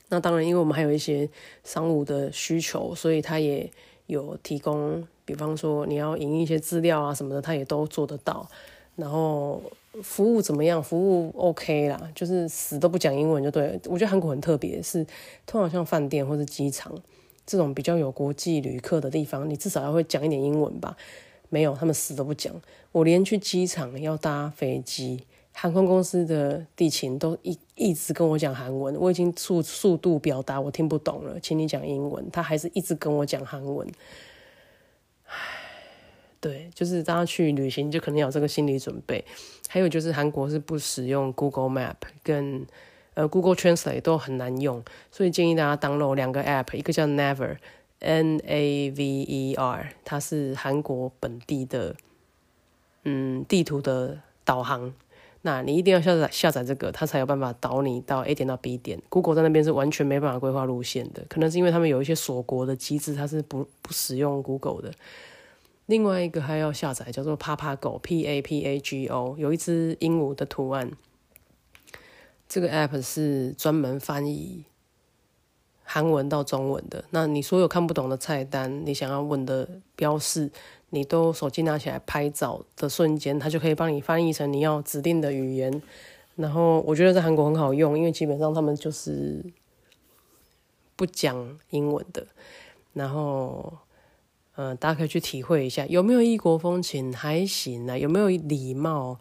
[0.09, 1.29] 那当然，因为我们还有一些
[1.65, 3.69] 商务的需求，所以他也
[4.07, 8.49] 有提供，比方说你要引一些资料啊什么的，他也都做得到。
[8.97, 9.61] 然后
[10.03, 10.83] 服务怎么样？
[10.83, 13.79] 服务 OK 啦，就是死都不讲英文就对。
[13.85, 15.05] 我觉得韩国很特别，是
[15.45, 16.93] 通常像饭店或者机场
[17.45, 20.97] 这种比较有国际旅客的地方，你至少要会讲一点英文吧？
[21.51, 22.55] 没有，他们死都不讲。
[22.93, 25.25] 我连去机场要搭飞机。
[25.59, 33.89] 航空公司的地勤都一一直跟我讲韩文，我已经速速度表达我听不懂了，请你讲英文，他还是一直跟我讲韩文。
[35.25, 35.35] 唉，
[36.43, 39.25] 对，就是大家去旅行就可能有这个心理准备。
[39.67, 42.67] 还有就是韩国是不使用 Google Map 跟
[43.15, 47.57] 呃 Google Translate 都很难用，所以建议大家 download 两个 app，一个叫 Naver
[48.01, 51.97] N A V E R，它是韩国本地的
[53.05, 54.93] 嗯地图的导航。
[55.47, 59.01] 那你一定要下载下载这个，它才有办法导你到 A 点到 B 点。
[59.09, 64.93] Google 在那边是完全没办法规划路线的，可能是因为他们有一些锁国的机制，它是不不使用 Google 的。
[65.87, 70.91] 另外一个还要下载叫做 Papago，P A P A G O，有一只鹦鹉的图案。
[72.49, 74.65] 这个 App 是专门翻译
[75.85, 77.05] 韩文到中文的。
[77.11, 80.51] 那你所有看不懂的菜单，你想要问的标示。
[80.91, 85.83] 你都手机拿起来拍照的瞬间，它就可以帮你翻译成你要指定的语言。
[86.37, 89.45] 然后我觉得在韩国很好用，因为基本上他们就是
[90.95, 92.27] 不讲英文的。
[92.93, 93.73] 然后，
[94.57, 97.13] 嗯，大家可以去体会一下，有没有异国风情？
[97.13, 99.19] 还行啊，有没有礼貌？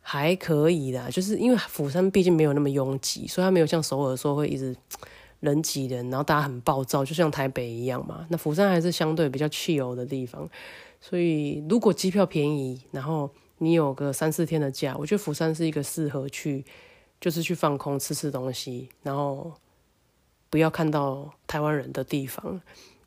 [0.00, 1.10] 还可以的。
[1.10, 4.76] 就是因为釜山毕竟没有那么拥挤，所以它没有像首尔说会一直
[5.40, 8.26] 人挤人，然后大家很暴躁，就像台北一样嘛。
[8.28, 10.48] 那釜山还是相对比较汽油的地方。
[11.00, 16.62] 所以，如果机票便宜，然后你有个三四天的假，我觉得釜山是一个适合去，
[17.18, 19.50] 就是去放空、吃吃东西，然后
[20.50, 22.60] 不要看到台湾人的地方。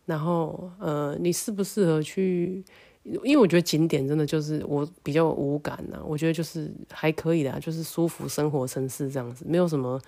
[0.05, 2.63] 然后，呃，你适不适合去？
[3.03, 10.01] 因为我觉得景点真的就是我比较无感呐，我觉得就是还可以的，就是舒服生活城市这样子，没有什么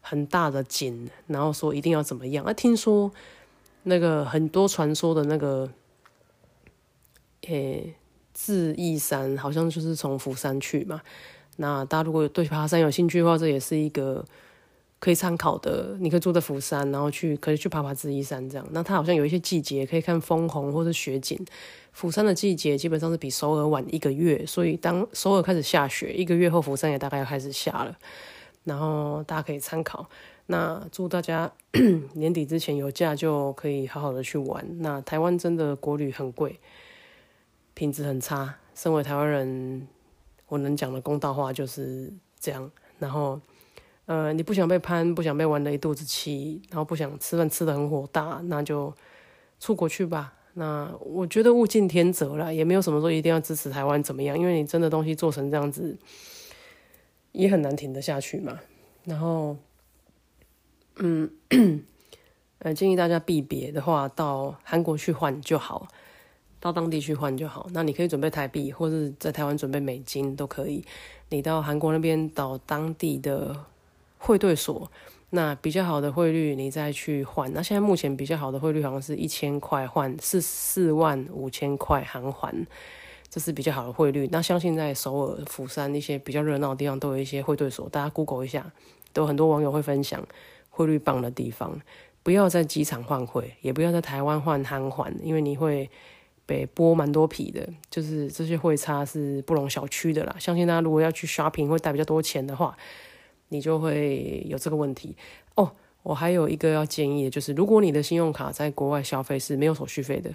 [0.00, 2.42] 很大的景，然后说一定要怎么样。
[2.44, 3.10] 啊，听说
[3.82, 5.70] 那个很多传说的那个。
[7.46, 7.94] 诶，
[8.34, 11.00] 智异山好像就是从釜山去嘛。
[11.56, 14.24] 那大家如果对爬山有兴趣的话，这也是一个
[14.98, 15.96] 可以参考的。
[16.00, 18.66] 你可以住在釜山，然后去可以去爬爬智异山这样。
[18.72, 21.38] 那它好像有一些季节可以看枫红或者雪景。
[21.92, 27.96] 釜山的季节基本上是比首尔晚一个月，所以当首尔开始下雪，一个月后釜山也大概要开始下了。
[28.64, 30.06] 然后大家可以参考。
[30.48, 31.50] 那祝大家
[32.12, 34.62] 年底之前有假就可以好好的去玩。
[34.80, 36.60] 那台湾真的国旅很贵。
[37.76, 38.56] 品质很差。
[38.74, 39.86] 身为台湾人，
[40.48, 42.10] 我能讲的公道话就是
[42.40, 42.70] 这样。
[42.98, 43.38] 然后，
[44.06, 48.92] 呃，你不想被攀，不想被玩的一肚子气，然后不想吃饭吃的很火大，那就
[49.60, 50.32] 出国去吧。
[50.54, 55.94] 那我觉得物竞天择了，也没有什么说一定要支持台湾怎么样，因为你真的东西做成这样子，
[57.32, 58.58] 也很难停得下去嘛。
[59.04, 59.54] 然后，
[60.96, 61.30] 嗯，
[62.60, 65.86] 呃，建议大家避别的话，到韩国去换就好。
[66.66, 67.68] 到当地去换就好。
[67.72, 70.84] 那你可以准备台币，或者在台湾准备美金都可以。
[71.28, 73.56] 你到韩国那边到当地的
[74.18, 74.90] 汇兑所，
[75.30, 77.52] 那比较好的汇率你再去换。
[77.52, 82.66] 那现在目前比较好的汇率好像是一千块换四四万五千块韩元，
[83.28, 84.28] 这是比较好的汇率。
[84.32, 88.72] 那相信在首尔、釜山一些比较热闹的地方都有一些汇兑所，大家 Google 一下，
[89.12, 90.24] 都很多网友会分享
[90.70, 91.80] 汇率棒的地方。
[92.22, 95.88] 不要在机场换汇，也不要在台湾换韩元，因为你会。
[96.46, 100.36] 被剥蛮多皮的，就是这些汇差是不容小觑的啦。
[100.38, 102.76] 相信大家如果要去 shopping 会带比较多钱的话，
[103.48, 105.16] 你就会有这个问题
[105.56, 105.72] 哦。
[106.04, 110.32] 我还有一个要建议的就是，如果你的信用卡在国外消费是没有手续费的，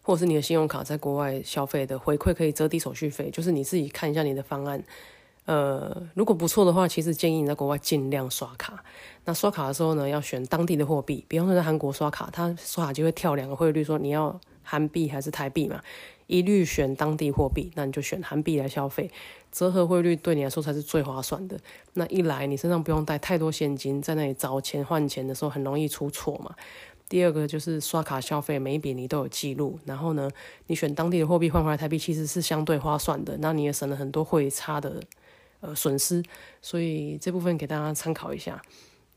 [0.00, 4.82] 或者是你的信用卡在国外消费的回馈可以折抵手续费，就是你自己看一下你的方案。
[5.44, 8.82] 呃，如果不错的话，其实建议你在国外尽量刷卡。
[9.26, 14.40] 那刷卡的时候呢，要选当地的货币，比方说在韩国刷卡，它刷卡就会跳两个汇率，说你要。
[14.62, 15.82] 韩币还是台币嘛，
[16.26, 19.10] 一律选当地货币，那你就选韩币来消费，
[19.50, 21.58] 折合汇率对你来说才是最划算的。
[21.94, 26.54] 那一来，你身上不用带太多现金，在那里找钱换钱的时候很容易出错嘛。
[27.08, 29.78] 第二个就是刷卡消费，每一笔你都有记录。
[29.84, 30.30] 然后呢，
[30.68, 33.36] 你选当地的货币换回来台币，其实是相对划算的。
[33.38, 34.98] 那你也省了很多汇差的
[35.60, 36.22] 呃损失。
[36.62, 38.62] 所以这部分给大家参考一下。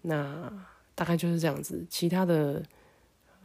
[0.02, 0.52] 那
[0.94, 1.86] 大概就是这样子。
[1.90, 2.62] 其他的，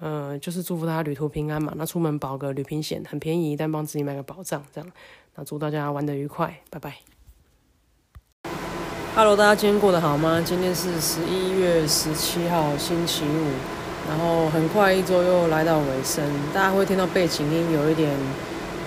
[0.00, 1.72] 呃，就是祝福大家旅途平安嘛。
[1.76, 4.90] 那出门保个旅平险，很便宜，但帮自己买个保障，这样。
[5.34, 6.96] 那祝大家玩的愉快，拜拜。
[9.14, 10.42] Hello，大家今天过得好吗？
[10.42, 13.50] 今天是十一月十七号，星期五。
[14.08, 18.10] 然后很快一周又来到尾声，大家会听到背景音有一点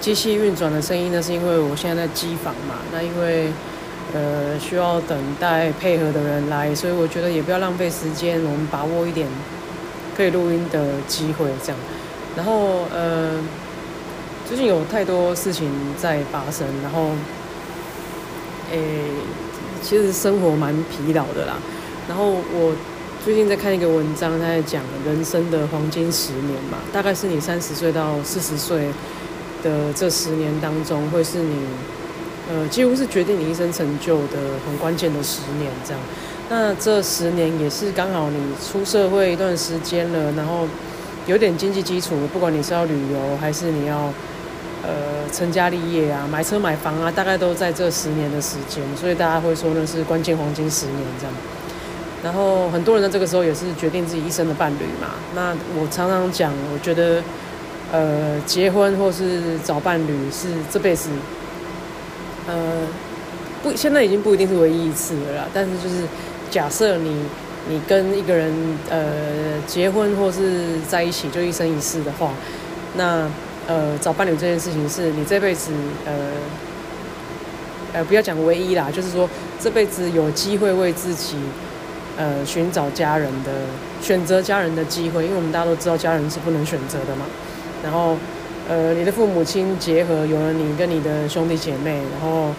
[0.01, 2.75] 机器运转的声音，那是因为我现在在机房嘛。
[2.91, 3.51] 那因为
[4.13, 9.27] 呃需要等待配合的人来，所以我觉得也不要浪费时间，我们把握一点
[10.15, 11.79] 可以录音的机会这样。
[12.35, 13.39] 然后呃
[14.47, 17.09] 最近有太多事情在发生，然后
[18.71, 18.79] 诶
[19.81, 21.53] 其实生活蛮疲劳的啦。
[22.07, 22.73] 然后我。
[23.23, 28.89] 最近在看一个文章，他在讲人生的黄金十年嘛，大概是你三十岁到四十岁
[29.63, 31.55] 的这十年当中，会是你
[32.51, 35.71] 呃几乎是决定你一生成就的很关键的十年。
[35.85, 36.01] 这样，
[36.55, 40.67] 那这十年也是刚好你出社会一段时间了，然后
[41.25, 44.13] 有点经济基础，不管你是要旅游还是你要
[44.83, 51.33] 呃成家立业啊，买车买房啊，大概都在这十年的时间，所以大家会说那是关键黄金十年这样。
[52.23, 55.15] 然后很多人在这个时候也是决定自己一生的伴侣嘛。
[55.33, 57.19] 那我常常讲，我觉得，
[57.91, 61.09] 呃，结婚或是找伴侣是这辈子，
[62.45, 62.85] 呃，
[63.63, 65.47] 不，现在已经不一定是唯一一次了啦。
[65.51, 66.03] 但是就是
[66.53, 67.25] 假设你
[67.67, 68.53] 你跟一个人
[68.87, 72.31] 呃结婚或是在一起就一生一世的话，
[72.95, 73.27] 那
[73.65, 75.71] 呃找伴侣这件事情是你这辈子
[76.05, 76.13] 呃
[77.93, 79.27] 呃不要讲唯一啦，就是说
[79.59, 81.37] 这辈子有机会为自己。
[82.15, 83.49] 呃，寻找家人的
[83.99, 87.25] 选择家人的机会，因为我们大家都知道家人是不能选择的嘛。
[87.83, 88.15] 然后，
[88.69, 92.53] 呃，你的父母亲结合，有了你跟你的兄弟姐妹，然后，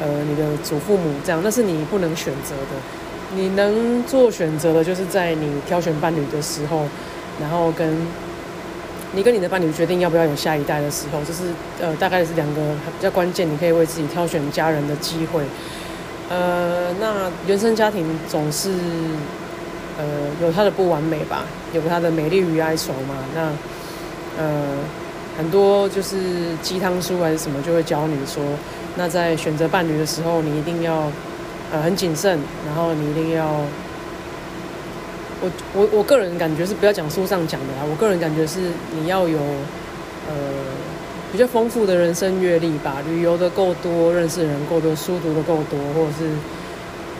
[0.00, 2.78] 呃，你的祖父母这样，那是你不能选择的。
[3.34, 6.84] 你能做选择的，就是在你挑选伴侣的时候，
[7.40, 7.96] 然后跟
[9.12, 15.42] 你跟你的伴侣决定要不要有下一代的时候，这是呃，大概是两个比较关键，你可以为自己挑选家人的机会。
[16.28, 18.70] 呃，那原生家庭总是，
[19.98, 20.04] 呃，
[20.40, 23.16] 有它的不完美吧，有它的美丽与哀愁嘛。
[23.34, 23.50] 那，
[24.38, 24.78] 呃，
[25.36, 26.16] 很多就是
[26.62, 28.42] 鸡汤书还是什么，就会教你说，
[28.96, 31.10] 那在选择伴侣的时候，你一定要，
[31.72, 33.46] 呃，很谨慎，然后你一定要，
[35.40, 38.58] 我我我个人感觉是不要讲书上讲的啦，我个人感觉是
[38.98, 39.38] 你要有，
[40.28, 40.34] 呃。
[41.32, 46.28] 比较丰富的人生阅历吧，旅游的够多，认识人够多，书读的够多，或者是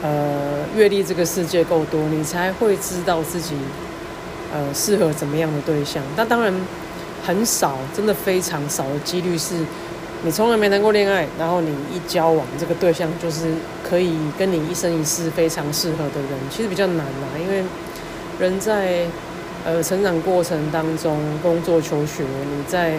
[0.02, 3.54] 呃阅历这个世界够多，你才会知道自己
[4.52, 6.02] 呃适合怎么样的对象。
[6.16, 6.52] 那当然
[7.24, 9.54] 很少，真的非常少的几率是，
[10.24, 13.54] 你从来没谈过恋爱，然后你一交往这个对象就是
[13.90, 17.64] 可以跟你一生一世非常适合的人，其实比较难啦，因为
[18.38, 19.06] 人在
[19.64, 22.94] 呃成长过程当中，工作求学，你在。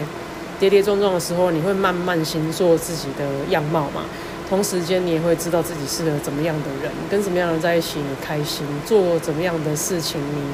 [0.60, 4.04] 跌跌撞撞的时候，你会慢慢形塑自己的样貌嘛？
[4.48, 10.54] 同时间，你也会知道自己适合怎么样的人，跟什么样的人在一起你开心，做怎么样的事情你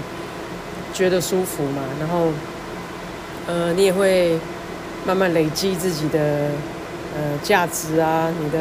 [0.93, 1.81] 觉得舒服嘛？
[1.99, 2.29] 然后，
[3.47, 4.39] 呃，你也会
[5.05, 6.51] 慢慢累积自己的
[7.13, 8.59] 呃价值啊，你的、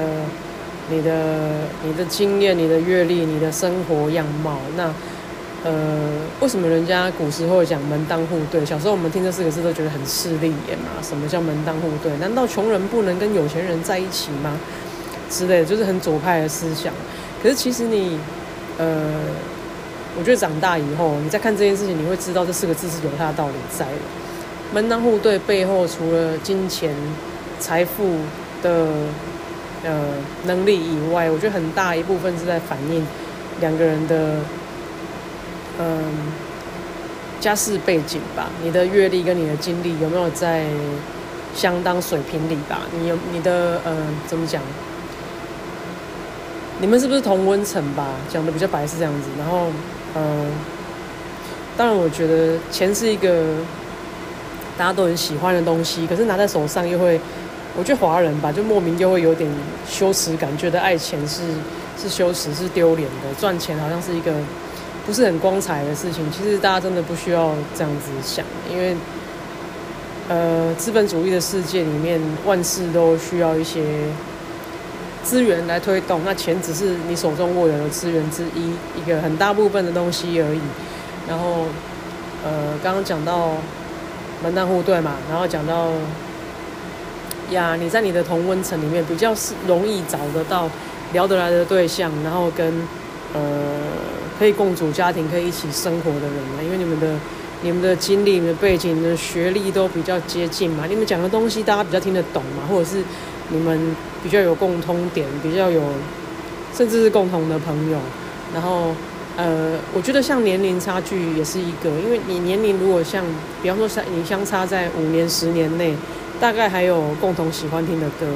[0.90, 4.92] 你的、你的经验、你的阅历、你的生活样貌那。
[5.64, 5.72] 呃，
[6.38, 8.64] 为什么人家古时候讲门当户对？
[8.64, 11.02] 小时候我们听这四个字都觉得很势利眼嘛。
[11.02, 12.16] 什么叫门当户对？
[12.18, 14.56] 难道穷人不能跟有钱人在一起吗？
[15.28, 16.92] 之类的，就是很左派的思想。
[17.42, 18.16] 可是其实你，
[18.78, 19.12] 呃，
[20.16, 23.92] 我觉得长大以后，你再看这件事情，你会知道这四个字是有它的道理在的。
[24.72, 26.94] 门当户对背后，除了金钱、
[27.58, 28.18] 财富
[28.62, 28.86] 的
[29.84, 33.06] 呃能力以外，我觉得很大一部分是在反映
[33.60, 34.36] 两个人的。
[35.78, 36.02] 嗯，
[37.38, 40.64] 家世背景吧，你的阅历跟你的经历有没有在
[41.54, 42.80] 相当水平里吧？
[42.98, 43.94] 你有你的呃，
[44.26, 44.62] 怎么讲？
[46.80, 48.08] 你们是不是同温层吧？
[48.30, 49.28] 讲的比较白是这样子。
[49.38, 49.66] 然后，
[50.14, 50.50] 嗯，
[51.76, 53.44] 当然，我觉得钱是一个
[54.78, 57.20] 大家都很喜欢的东西，可是拿在手上又会，
[57.78, 59.50] 我觉得华人吧，就莫名就会有点
[59.88, 61.42] 羞耻感，觉得爱钱是
[62.00, 64.32] 是羞耻、是丢脸的，赚钱好像是一个。
[65.06, 68.96] 不是很光彩的事情，其实大家真的不需要这样子想，因为，
[70.28, 73.84] 呃，资本主义的世界里面，万事都需要一些
[75.22, 80.60] 资源来推动，那钱只是你手中握有的资源之一，一个很大部分的东西而已。
[81.28, 81.66] 然后，
[82.44, 83.50] 呃，刚刚讲到
[84.42, 85.92] 门当户对嘛，然后讲到
[87.50, 90.68] 呀，你在你的同温层里面比较是容易找得到
[91.12, 92.66] 聊得来的对象，然后跟
[93.32, 93.40] 呃
[94.38, 97.06] 可以共组家庭、可以一起生活的人嘛，因为你们的
[97.62, 103.02] 你们的经历、你们背景、你的学历都比较接近嘛，你们讲的东西大家比较听得懂嘛，或者是
[103.50, 105.82] 你们比较有共通点，比较有
[106.74, 107.98] 甚至是共同的朋友，
[108.52, 108.92] 然后。
[109.38, 113.22] 呃，我觉得像年龄差距也是一个，因为你年龄如果像，
[113.62, 115.94] 比方说相你相差在五年、十年内，
[116.40, 118.26] 大概还有共同喜欢听的歌，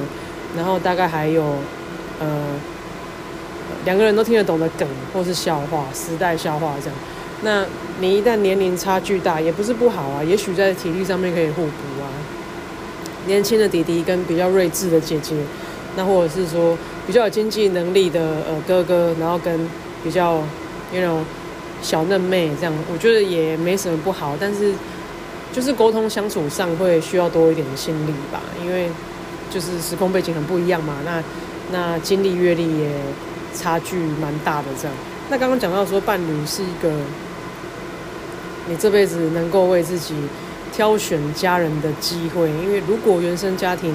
[0.57, 1.57] 然后大概还有
[2.19, 2.47] 呃
[3.85, 6.97] 两个人都听得懂的梗或是笑话、时代笑话这样。
[7.43, 7.65] 那
[8.01, 12.09] 你一旦年龄差距大，也不是不好啊，也许在体力上面可以互补啊。
[13.27, 15.35] 年轻的弟弟跟比较睿智的姐姐，
[15.97, 16.77] 那或者是说
[17.07, 19.69] 比较有经济能力的呃哥哥，然后跟
[20.05, 20.43] 比较。
[20.93, 21.25] 那种
[21.81, 24.73] 小嫩妹这样，我觉得也没什么不好，但是
[25.53, 28.89] 就是沟通相处上会需要多一点的心力吧，因为
[29.51, 31.23] 就是时空背景很不一样嘛，那
[31.73, 32.91] 那经历阅历也
[33.55, 34.97] 差距蛮大的这样。
[35.29, 36.93] 那刚刚讲到说伴侣是一个
[38.69, 40.15] 你这辈子能够为自己
[40.73, 43.95] 挑选家人的机会，因为如果原生家庭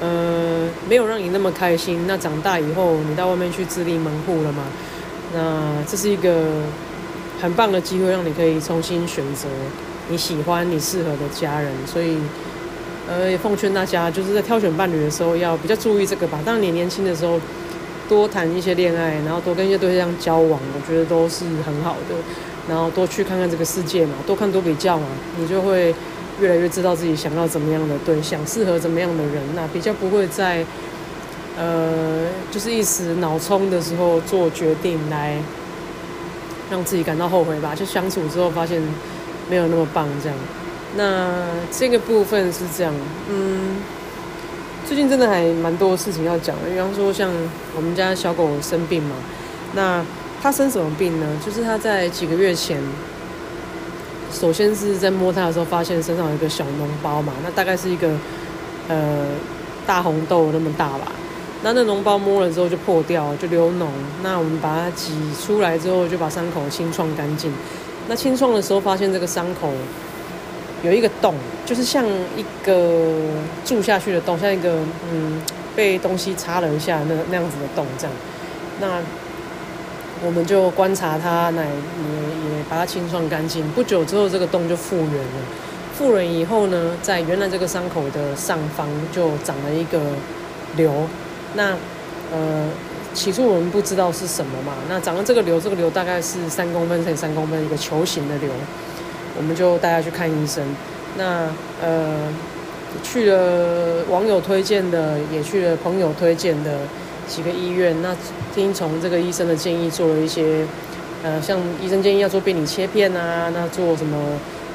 [0.00, 4.64] 呃没有让你那么开心，那长大以后你到外面去自立门户了嘛。
[5.34, 6.62] 那这是一个
[7.40, 9.48] 很棒的机会，让你可以重新选择
[10.08, 11.70] 你喜欢、你适合的家人。
[11.86, 12.16] 所以，
[13.08, 16.38] 呃，也奉劝大家，就是在挑选伴侣的时候要比较注意这个吧。
[16.44, 17.40] 当你年轻的时候，
[18.08, 22.14] 多谈一些恋爱，然后多跟一些对象交往，我觉得都是很好的。
[22.68, 25.06] 然后多去看看这个世界嘛，多看多比较嘛，
[25.38, 25.94] 你就会
[26.40, 29.42] 越来越知道自己想要怎么样的对象，适合怎么样的人。
[29.54, 30.64] 那比较不会在。
[31.58, 35.38] 呃，就是一时脑冲的时候做决定来
[36.70, 37.74] 让自己感到后悔吧。
[37.74, 38.82] 就相处之后发现
[39.48, 40.38] 没有那么棒，这样。
[40.96, 42.94] 那这个部分是这样，
[43.28, 43.76] 嗯，
[44.86, 46.70] 最近真的还蛮多事情要讲的。
[46.70, 47.30] 比方说，像
[47.74, 49.14] 我们家小狗生病嘛，
[49.74, 50.02] 那
[50.42, 51.26] 它生什么病呢？
[51.44, 52.80] 就是它在几个月前，
[54.32, 58.08] 首先是在摸它的时候发现身上有一个小脓包嘛，那大概是一个
[58.88, 59.26] 呃
[59.86, 61.12] 大红豆那么大吧。
[61.62, 63.86] 那那脓包摸了之后就破掉，就流脓。
[64.22, 65.12] 那我们把它挤
[65.44, 67.52] 出来之后，就把伤口清创干净。
[68.08, 69.72] 那清创的时候发现这个伤口
[70.82, 71.34] 有一个洞，
[71.64, 72.04] 就是像
[72.36, 73.12] 一个
[73.64, 74.78] 住下去的洞，像一个
[75.12, 75.40] 嗯
[75.74, 78.12] 被东西插了一下那那样子的洞这样。
[78.80, 79.00] 那
[80.24, 83.68] 我们就观察它，那也也把它清创干净。
[83.72, 85.42] 不久之后，这个洞就复原了。
[85.94, 90.00] 复原以后呢，在原来这个伤口的上方就长了一个
[90.76, 91.06] 瘤。
[91.54, 91.74] 那，
[92.32, 92.68] 呃，
[93.16, 94.74] 起初我们不知道是什么嘛。
[94.90, 98.50] 那长了这个瘤，这个瘤大概是三公分乘三公分一个球形的瘤，
[99.38, 100.62] 我们就带他去看医生。
[101.16, 101.48] 那
[101.82, 102.28] 呃，
[103.02, 106.80] 去了网友推荐的，也去了朋友推荐的
[107.26, 107.96] 几个医院。
[108.02, 108.14] 那
[108.54, 110.66] 听从这个医生的建议，做了一些，
[111.22, 114.18] 呃，像医生建议要做病理切片啊，那做什么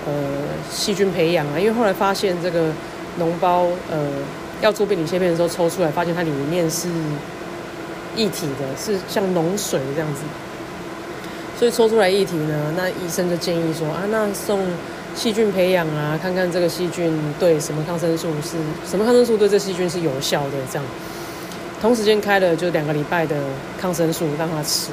[0.08, 0.14] 呃
[0.72, 1.60] 细菌培养啊？
[1.60, 2.70] 因为后来发现这个
[3.20, 4.00] 脓包，呃。
[4.62, 6.88] 要做病理切片的时候抽出来，发现它里面是
[8.16, 10.22] 液体的，是像脓水这样子。
[11.58, 14.66] 所以抽出来液体呢，那医生就建议说啊，那送
[15.16, 18.58] 细菌培养啊，看看这个细菌对什么抗生素是
[18.90, 20.86] 什么抗生素对这细菌是有效的这样。
[21.80, 23.36] 同时间开了就两个礼拜的
[23.80, 24.92] 抗生素让他吃。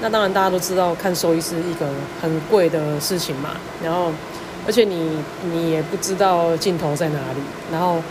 [0.00, 1.86] 那当然大家都知道，看兽医是一个
[2.20, 3.50] 很贵的事情嘛。
[3.82, 4.12] 然后，
[4.66, 5.10] 而且你
[5.42, 7.40] 你也不知道尽头在哪里。
[7.72, 8.02] 然后。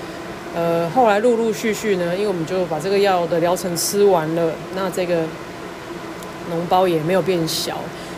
[0.55, 5.21] 呃，后来陆陆续续呢，因为我们就把这个药的疗程吃完了，那这个
[6.51, 7.77] 脓包也没有变小。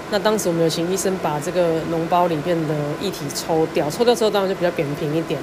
[0.09, 5.39] 那当时我们有请医生把这个脓包里面的液体抽掉，抽掉之后当然就比较扁平一点。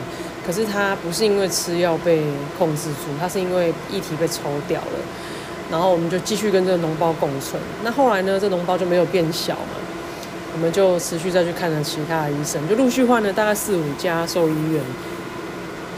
[0.47, 2.23] 可是它不是因为吃药被
[2.59, 4.99] 控制住，它是因为液体被抽掉了。
[5.71, 7.61] 然后我们就继续跟这个脓包共存。
[7.85, 9.77] 那后来呢，这脓包就没有变小嘛，
[10.55, 14.83] 我们就持续再去看了其他的医生，就陆续换了大概四五家兽医院。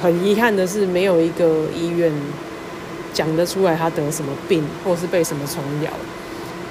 [0.00, 2.10] 很遗憾的是，没有一个医院
[3.12, 5.90] 讲得出来他得什么病，或是被什么虫咬。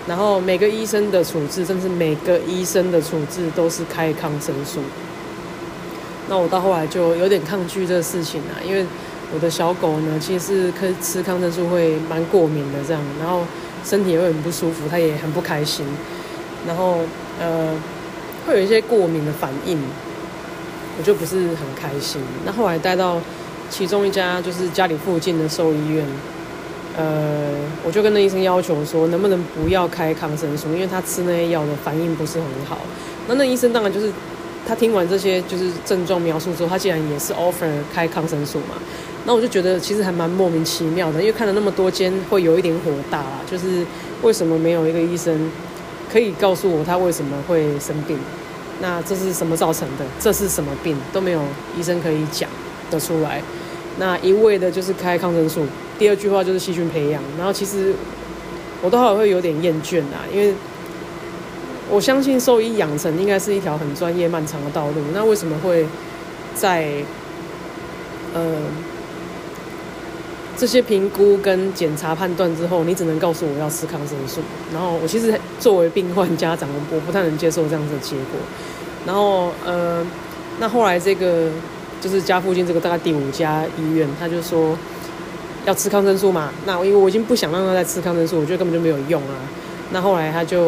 [0.08, 4.80] 然后每个医生的处置，甚至每个医生的处置都是开抗生素。
[6.28, 8.86] 那我到后来就有点抗拒这个事情啊，因为
[9.32, 13.44] 我的小狗呢，其实是可吃抗生素会蛮过敏的，这样，然后
[13.84, 15.86] 身体也会很不舒服，它也很不开心，
[16.66, 17.02] 然后
[17.40, 17.76] 呃，
[18.48, 19.78] 会有一些过敏的反应。
[21.00, 22.22] 我就不是很开心。
[22.46, 23.22] 那后来带到
[23.70, 26.06] 其中一家就是家里附近的兽医院，
[26.98, 27.54] 呃，
[27.86, 32.80] 我就跟那医生要求说，能不能不要开抗生素，因为他吃那些药的反应不是很好。
[33.30, 34.12] 那那医生当然就是
[34.68, 38.76] 他听完这些就是症状描述之后，他竟然也是 offer 开抗生素嘛？
[39.26, 43.40] 那我就觉得其实还蛮莫名其妙的，因为看了那么多间，会有一点火大啦。
[43.50, 43.86] 就是
[44.22, 45.50] 为什么没有一个医生
[46.12, 48.18] 可以告诉我他为什么会生病？
[48.82, 50.06] 那这是什么造成的？
[50.20, 51.42] 这是什么病都没有
[51.78, 52.50] 医生可以讲
[52.90, 53.42] 得出来。
[53.98, 55.66] 那一味的就是开抗生素，
[55.98, 57.22] 第二句话就是细菌培养。
[57.38, 57.94] 然后其实
[58.82, 60.54] 我都还会有点厌倦啊，因为
[61.90, 64.96] 我相信兽医养成应该是一条很专业漫长的道路。
[65.14, 65.86] 那为什么会
[66.56, 66.90] 在
[68.34, 68.42] 呃？
[70.60, 74.42] 这些评估跟检查判断之后，你只能告诉我要吃抗生素。
[74.74, 78.36] 然后我其实作为病患家长，我不太能接受这样子的结果。
[79.06, 80.06] 然后呃，
[80.60, 81.50] 那后来这个
[82.02, 84.78] 就是家附近这个大概第五家医院，他就说
[85.64, 86.52] 要吃抗生素嘛。
[86.66, 89.40] 那因为我已经不想让他再吃抗生素，我觉得根本就没有用啊。
[89.94, 90.62] 那后来他就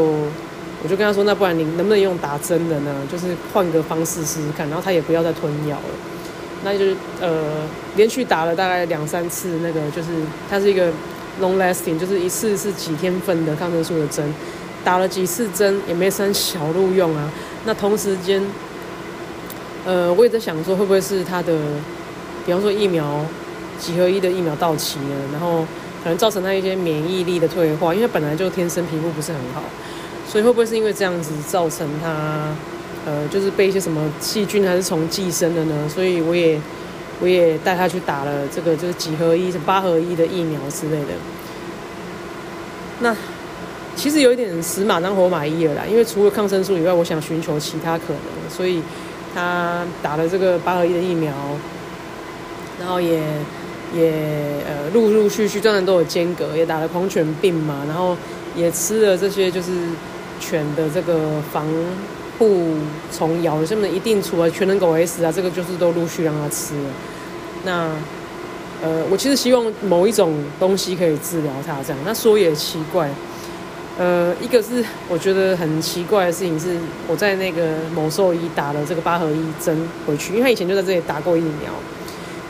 [0.81, 2.95] 我就跟他说，那不然你能不能用打针的呢？
[3.11, 4.65] 就是换个方式试试看。
[4.69, 5.83] 然后他也不要再吞药了。
[6.63, 10.09] 那就是呃，连续打了大概两三次，那个就是
[10.49, 10.89] 它是一个
[11.41, 14.31] long lasting，就是一次是几天份的抗生素的针，
[14.83, 17.31] 打了几次针也没生小鹿用啊。
[17.65, 18.41] 那同时间，
[19.85, 21.57] 呃，我也在想说，会不会是它的，
[22.45, 23.25] 比方说疫苗
[23.79, 25.65] 几合一的疫苗到期了，然后
[26.03, 29.63] 可能造成它一些免疫力的退化，因为本来就天生皮肤不是很好，
[30.27, 32.53] 所以会不会是因为这样子造成它？
[33.03, 35.89] 呃，就是被一些什么细菌还是虫寄生的呢？
[35.89, 36.59] 所以我也
[37.19, 41.07] 我也带他去打了这个就是几合一、八合一的疫苗之类的。
[42.99, 43.15] 那
[43.95, 48.81] 其实有一点死马当活马医了啦，因为除了抗生素以外，我想寻求其他可能，所以
[49.33, 51.33] 他打了这个八合一的疫苗，
[52.79, 53.19] 然后也
[53.95, 54.11] 也
[54.67, 58.15] 呃陆陆续续当然都有间隔，也打了狂犬病嘛，然后
[58.55, 59.71] 也吃了这些就是
[60.39, 61.65] 犬的这个防。
[62.41, 62.73] 不
[63.15, 66.89] 虫咬，什么一定除了全能狗 S 啊，这个就是都陆续让它吃了。
[67.63, 67.91] 那
[68.81, 71.99] 呃，我其实希望某一种东西可以治疗它，这样。
[72.03, 73.07] 那说也奇怪，
[73.99, 76.75] 呃，一个是我觉得很奇怪的事情是，
[77.07, 79.77] 我在那个某兽医打了这个八合一针
[80.07, 81.71] 回去，因为他以前就在这里打过疫苗。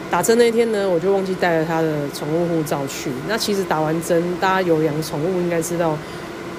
[0.10, 3.12] 打针那天呢，我就忘记带了他的宠物护照去。
[3.28, 5.98] 那其实打完针，大家有养宠物应该知道，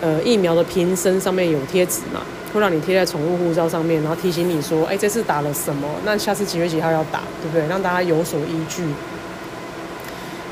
[0.02, 2.20] 呃，疫苗的瓶身上面有贴纸嘛。
[2.52, 5.88] 会让你贴在宠物护照上面，然后提醒你说：“哎，这次打了什么？
[6.04, 7.66] 那下次几月几号要打，对不对？
[7.66, 8.84] 让大家有所依据。”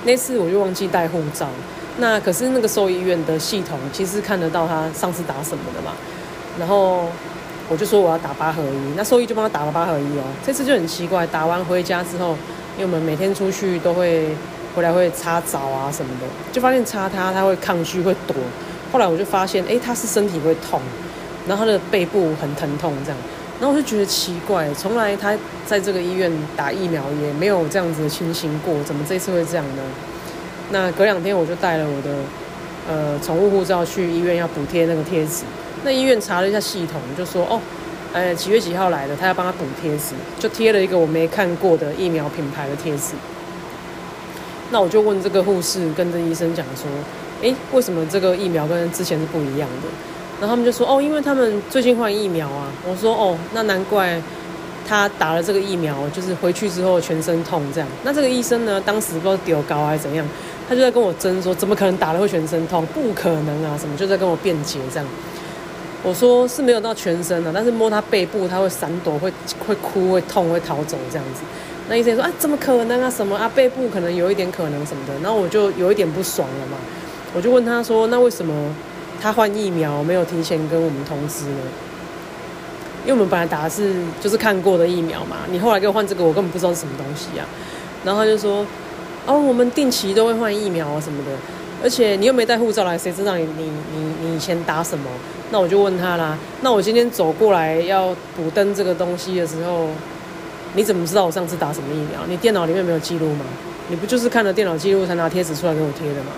[0.04, 1.46] 那次我就忘记带护照，
[1.98, 5.92] 那可是那个兽医院的系统其实看得到他上次打什么的嘛。
[6.58, 7.04] 然后
[7.68, 10.24] 我就说我要打八合一，那兽医就帮他打了八合一哦。
[10.44, 12.30] 这次就很奇怪，打完回家之后，
[12.78, 14.34] 因为我们每天出去都会
[14.74, 18.34] 回来会擦澡啊什么的，就发现擦它它会抗拒会躲。
[18.90, 20.80] 后来我就发现，哎，它是身体会痛。
[21.46, 23.18] 然后他的背部很疼痛，这样，
[23.60, 25.36] 然后我就觉得奇怪，从来他
[25.66, 29.82] 在这个医院打疫苗也没有这样子的情形过，怎么这次会这样呢？
[30.70, 32.14] 那隔两天我就带了我的
[32.88, 35.42] 呃宠物护照去医院要补贴那个贴纸，
[35.84, 37.60] 那医院查了一下系统，就说哦，
[38.12, 43.14] 哎几月几号来的，他要帮他补贴纸，就贴了一个我没看过的疫苗品牌的贴纸。
[44.70, 46.86] 那我就问这个护士跟这医生讲说，
[47.42, 49.88] 哎，为什么这个疫苗跟之前是不一样的？
[50.40, 54.20] 然后他们就说：“哦，因为他们最近换疫苗啊。”我说：“哦，那难怪
[54.88, 60.26] 他打了这个疫苗，就是回去之后全身痛这样。”那这个医生呢，当时不知道丢高还是怎样，
[60.66, 62.86] 他就在跟我争说：“怎么可能打了会全身痛？
[62.86, 63.76] 不可能啊！
[63.78, 65.06] 什么就在跟我辩解这样。”
[66.02, 69.30] 我说：“是没有到全身的，但是摸他背部，他会闪躲，会
[69.66, 71.42] 会哭，会痛，会逃走这样子。”
[71.90, 73.10] 那医生说：“啊，怎么可能啊？
[73.10, 73.50] 什么啊？
[73.54, 76.78] 背部可能有一点可能什么的。”然后我就有一点不爽了嘛，
[77.34, 78.54] 我就问他说：“那为什么？”
[79.20, 81.60] 他换疫苗没有提前跟我们通知呢，
[83.04, 87.46] 因为我们本来打的是就是看过的疫苗嘛，你后来给我换这个，我根本不知道是什么东西啊。
[88.04, 88.66] 然后他就说
[89.26, 91.30] ：“哦，我们定期都会换疫苗啊什么的，
[91.82, 95.04] 而且你又没带护照来，谁知道你你你你以前打什么？”
[95.52, 99.88] 那我就问他啦：“那我今天走过来要补登这个东西的时候，
[100.74, 102.24] 你怎么知道我上次打什么疫苗？
[102.26, 103.44] 你电脑里面没有记录吗？
[103.88, 106.30] 你不就是看了电脑记录才拿贴纸出来给我贴的吗？”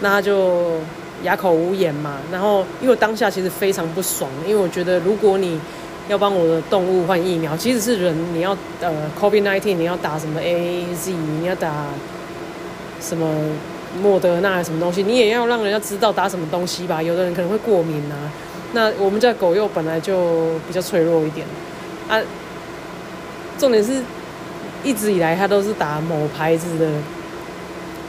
[0.00, 0.78] 那他就。
[1.22, 5.60] 哑口无言嘛，然后因为当下其实非常不爽，因为我觉得如果你
[6.08, 11.86] 要帮我的动物换疫苗，即使是人，你要呃 COVID nineteen，你要打什么 A Z，你要打
[13.00, 13.28] 什么
[14.00, 17.02] 莫德纳什么东西，你也要让人家知道打什么东西吧。
[17.02, 18.16] 有的人可能会过敏啊，
[18.72, 21.46] 那我们家狗又本来就比较脆弱一点
[22.08, 22.20] 啊，
[23.58, 24.02] 重点是
[24.82, 26.88] 一直以来它都是打某牌子的。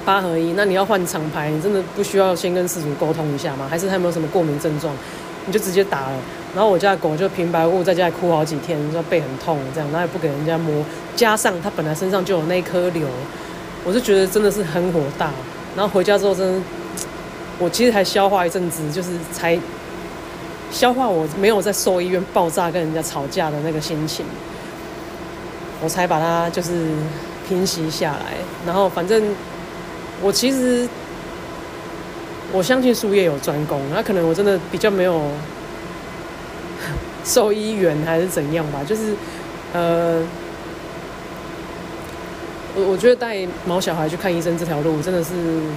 [0.06, 3.68] 八合一，那你要换厂牌，你真的不需要先跟事主沟通一下吗？
[3.70, 4.94] 还是他没有什么过敏症状？
[5.46, 6.18] 你就直接打了。
[6.56, 10.86] 然后我家的狗就平白无故在家里哭好几天，说背很痛这样，然后也不给人家摸，
[11.16, 13.08] 加上它本来身上就有那颗瘤，
[13.84, 15.32] 我就觉得真的是很火大。
[15.76, 16.62] 然后回家之后，真的，
[17.60, 19.58] 我其实还消化一阵子，就是才
[20.70, 24.26] 消化我没有在兽医院爆炸跟人家吵架的那个心情，
[25.82, 26.90] 我才把它就是
[27.48, 28.36] 平息下来。
[28.66, 29.24] 然后反正
[30.24, 30.88] 我其实
[32.52, 35.22] 我相信术业有专攻，那可能我真的比较没有。
[37.26, 39.14] 兽医员还是怎样吧，就是
[39.72, 40.22] 呃，
[42.76, 45.32] 我我觉得带毛小孩去看医生这条路真的是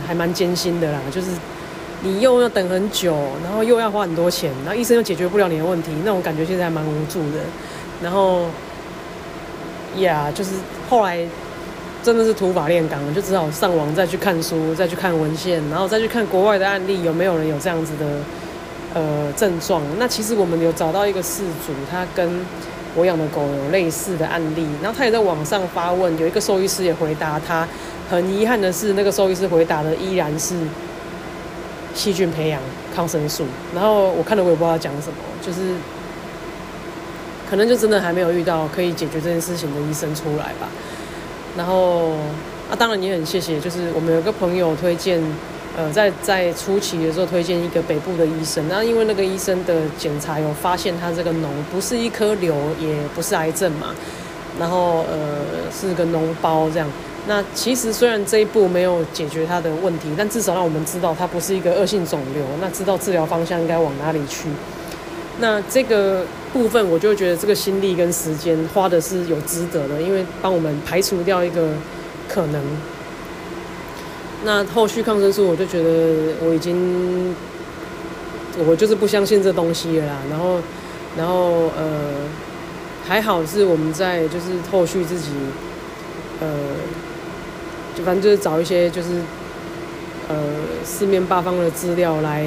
[0.08, 0.98] 还蛮艰辛的啦。
[1.12, 1.28] 就是
[2.02, 7.38] 你又要等很久，然后又要花很多钱，然后医生又解决不了你的问题，那种感觉现在还蛮无助的。
[8.02, 8.46] 然后，
[9.98, 10.50] 呀，就是
[10.90, 11.24] 后来
[12.06, 18.06] 真的是土法炼钢，就只好上网再去看书，再去看文献，然后再去看国外的案例，有没有人有这样子的。
[18.94, 19.82] 呃，症状。
[19.98, 22.40] 那其实我们有找到一个事主，他跟
[22.94, 27.68] 我养的狗有类似的案例，然后他也在网上发问，有一个兽医师也回答他。
[28.08, 30.54] 很遗憾的是，那个兽医师回答的依然是
[31.94, 32.58] 细菌培养
[32.94, 33.44] 抗生素。
[33.74, 35.74] 然后我看了，我也不知道讲什么，就是
[37.50, 40.68] 可能就真的还没有遇到可以解决这件事情的医生出来吧。
[41.56, 42.10] 然后
[42.70, 45.22] 啊，当然也很谢谢，就是我们有个朋友推荐。
[45.78, 53.94] 呃，在在初期的时候推荐一个北部的医生，然后因为那个医生的检查有发现他这个脓不是一颗瘤，也不是癌症嘛，
[54.58, 56.88] 然后呃是个脓包这样。
[57.28, 64.48] 那其实虽然这一步没有解决他的问题，但至少让我们知道它不是一个恶性肿瘤，那知道治疗方向应该往哪里去。
[65.38, 66.24] 那这个
[66.56, 71.70] 部分我就觉得这个心力跟时间花的是有值得的，因为帮我们排除掉一个
[72.28, 72.62] 可能。
[74.44, 77.34] 那后续抗生素，我就觉得我已经，
[78.66, 80.18] 我就是不相信这东西了啦。
[80.30, 80.58] 然后，
[81.16, 82.12] 然后呃，
[83.06, 85.30] 还好是我们在就是后续自己，
[86.40, 86.48] 呃，
[87.96, 89.08] 就反正就是找一些就是
[90.28, 90.36] 呃
[90.84, 92.46] 四面八方的资料来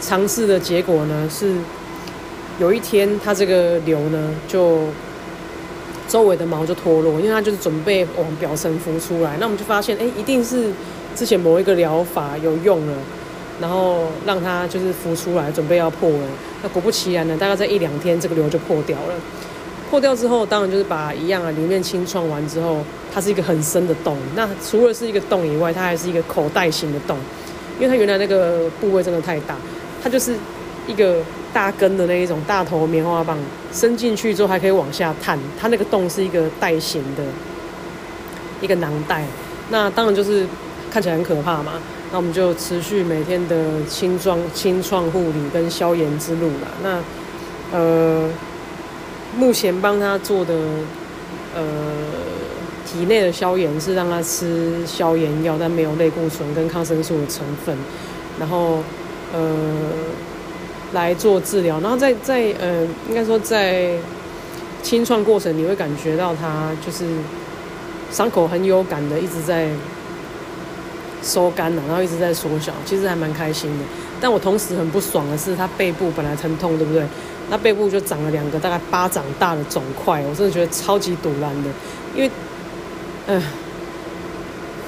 [0.00, 1.54] 尝试的结果呢，是
[2.58, 4.84] 有一天它这个瘤呢就
[6.08, 9.36] 周围的毛就脱落，因为它就是准备往表层浮出来。
[9.38, 10.72] 那我们就发现，哎，一定是。
[11.14, 12.92] 之前某一个疗法有用了，
[13.58, 16.28] 然后让它就是浮出来，准备要破了。
[16.62, 19.14] 那果不其然呢，大概在一两天，这个瘤就破掉了。
[19.88, 24.14] 破掉之后，当然就是把一样啊，里面清创完之后，它是一个很深的洞。
[24.34, 27.16] 那除了是一个洞以外，它还是一个口袋型的洞，
[27.80, 29.56] 因为它原来那个部位真的太大，
[30.02, 30.34] 它就是
[30.86, 31.22] 一个
[31.56, 33.38] 大根的那一种大头棉花棒，
[33.72, 35.38] 伸进去之后还可以往下探。
[35.58, 37.22] 它那个洞是一个袋型的，
[38.60, 39.24] 一个囊袋。
[39.70, 40.46] 那当然就是。
[40.88, 41.72] 看起来很可怕嘛，
[42.10, 46.68] 那我们就持续每天的清创、清创护理跟消炎之路啦。
[46.82, 47.02] 那
[47.76, 48.30] 呃，
[49.36, 50.54] 目前帮他做的
[51.54, 51.62] 呃
[52.86, 57.76] 体内的消炎是让他吃消炎药，但没有类固醇跟抗生素的成分，
[58.38, 58.78] 然后
[59.34, 59.40] 呃
[60.92, 61.80] 来做治疗。
[61.80, 63.90] 然后在在呃，应该说在
[64.82, 67.04] 清创过程，你会感觉到他就是
[68.10, 69.68] 伤口很有感的，一直在。
[71.22, 73.84] 收干了，然后一直在缩小，其实还蛮开心的。
[74.20, 77.02] 但我同时很不爽的是，他背部本来疼痛，对不对？
[77.50, 81.70] 那背部就长了两个大概巴掌大的肿块，我真的觉得超级堵烂的。
[82.14, 82.30] 因为，
[83.26, 83.42] 嗯，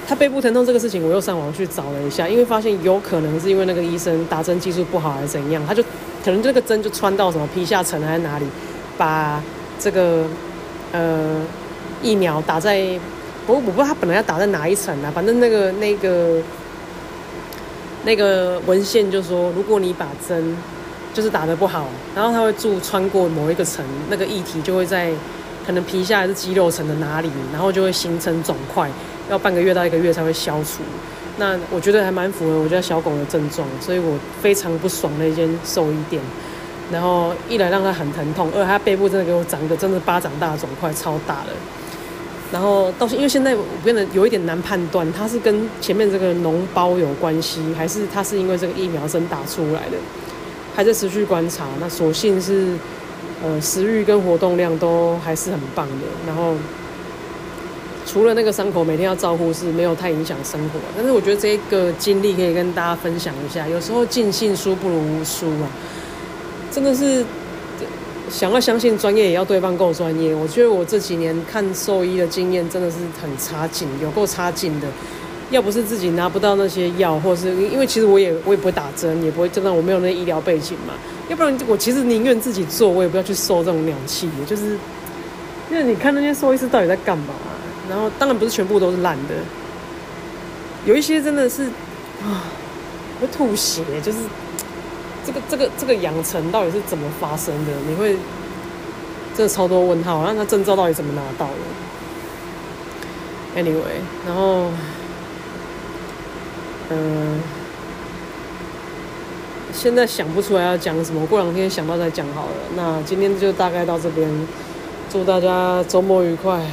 [0.08, 5.82] 他背部疼痛这个事情，我又上网去找了一下，因为发现有可能是因为那个医生打针技术不好还是怎样，他就
[6.24, 8.46] 可能这个针就穿到什么皮下层还是哪里，
[8.96, 9.42] 把
[9.78, 10.24] 这个
[10.92, 11.42] 呃
[12.02, 12.98] 疫苗打在。
[13.46, 16.36] 我我不知道他本来要打在哪一层啊，反正那个那个
[18.04, 20.54] 那个文献就说，如果你把针
[21.14, 25.10] 就是打的不好，然后它会注穿过某一个层，那个液体就会在
[25.66, 28.90] 可能皮下还是肌肉层的哪里，然后就会形成肿块，
[29.30, 30.82] 要半个月到一个月才会消除。
[31.36, 36.20] 那我觉得还蛮符合我家小狗的症状，所以我非常不爽那间兽医店。
[36.90, 41.50] 然后一来让它很疼痛，二它背部真的给我长个真的巴掌大的肿块，超大的。
[42.50, 49.98] 然后到现，因为现在我变得有一点难判断，它是跟前面这个脓包有关系，还是它是因为这个疫苗针打出来的，
[50.74, 51.66] 还在持续观察。
[51.78, 52.72] 那所幸是，
[53.44, 56.06] 呃，食欲跟活动量都还是很棒的。
[56.26, 56.54] 然后
[58.08, 60.80] 除了那个伤口每天要照顾，是没有太影响生活。
[60.96, 63.68] 但是我觉得这个经历可以跟大家分享一下。
[63.68, 65.68] 有时候尽信书不如无书啊，
[66.72, 67.24] 真的是。
[68.30, 70.34] 想要相信专业，也要对方够专业。
[70.34, 74.86] 我觉得我这几年看兽医的经验真的是很差劲，有够差劲的。
[75.50, 80.92] 要不是自己拿不到那些药，或是因为其实我也我也不会打针，也不会真的我没有那医疗背景嘛。
[81.30, 84.28] 要不然我其实宁愿自己做，我也不要去受这种鸟气。
[84.46, 84.76] 就是
[85.70, 87.32] 因为你看那些兽医师到底在干嘛？
[87.88, 89.34] 然后当然不是全部都是烂的，
[90.84, 91.64] 有一些真的是
[92.22, 92.44] 啊
[93.20, 94.18] 会吐血，就是
[95.24, 97.72] 这个这个这个养成到底是怎么发生的？
[97.88, 98.16] 你会
[99.36, 101.46] 真的超多问号，那他证照到底怎么拿到
[103.54, 104.70] 的？Anyway，然后。
[106.90, 107.38] 嗯，
[109.74, 112.52] 现在想不出来要讲什么，过两天想到再讲好了。
[112.74, 114.26] 那今天就大概到这边，
[115.12, 116.64] 祝大家周末愉快，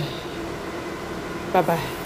[1.56, 2.05] 拜拜。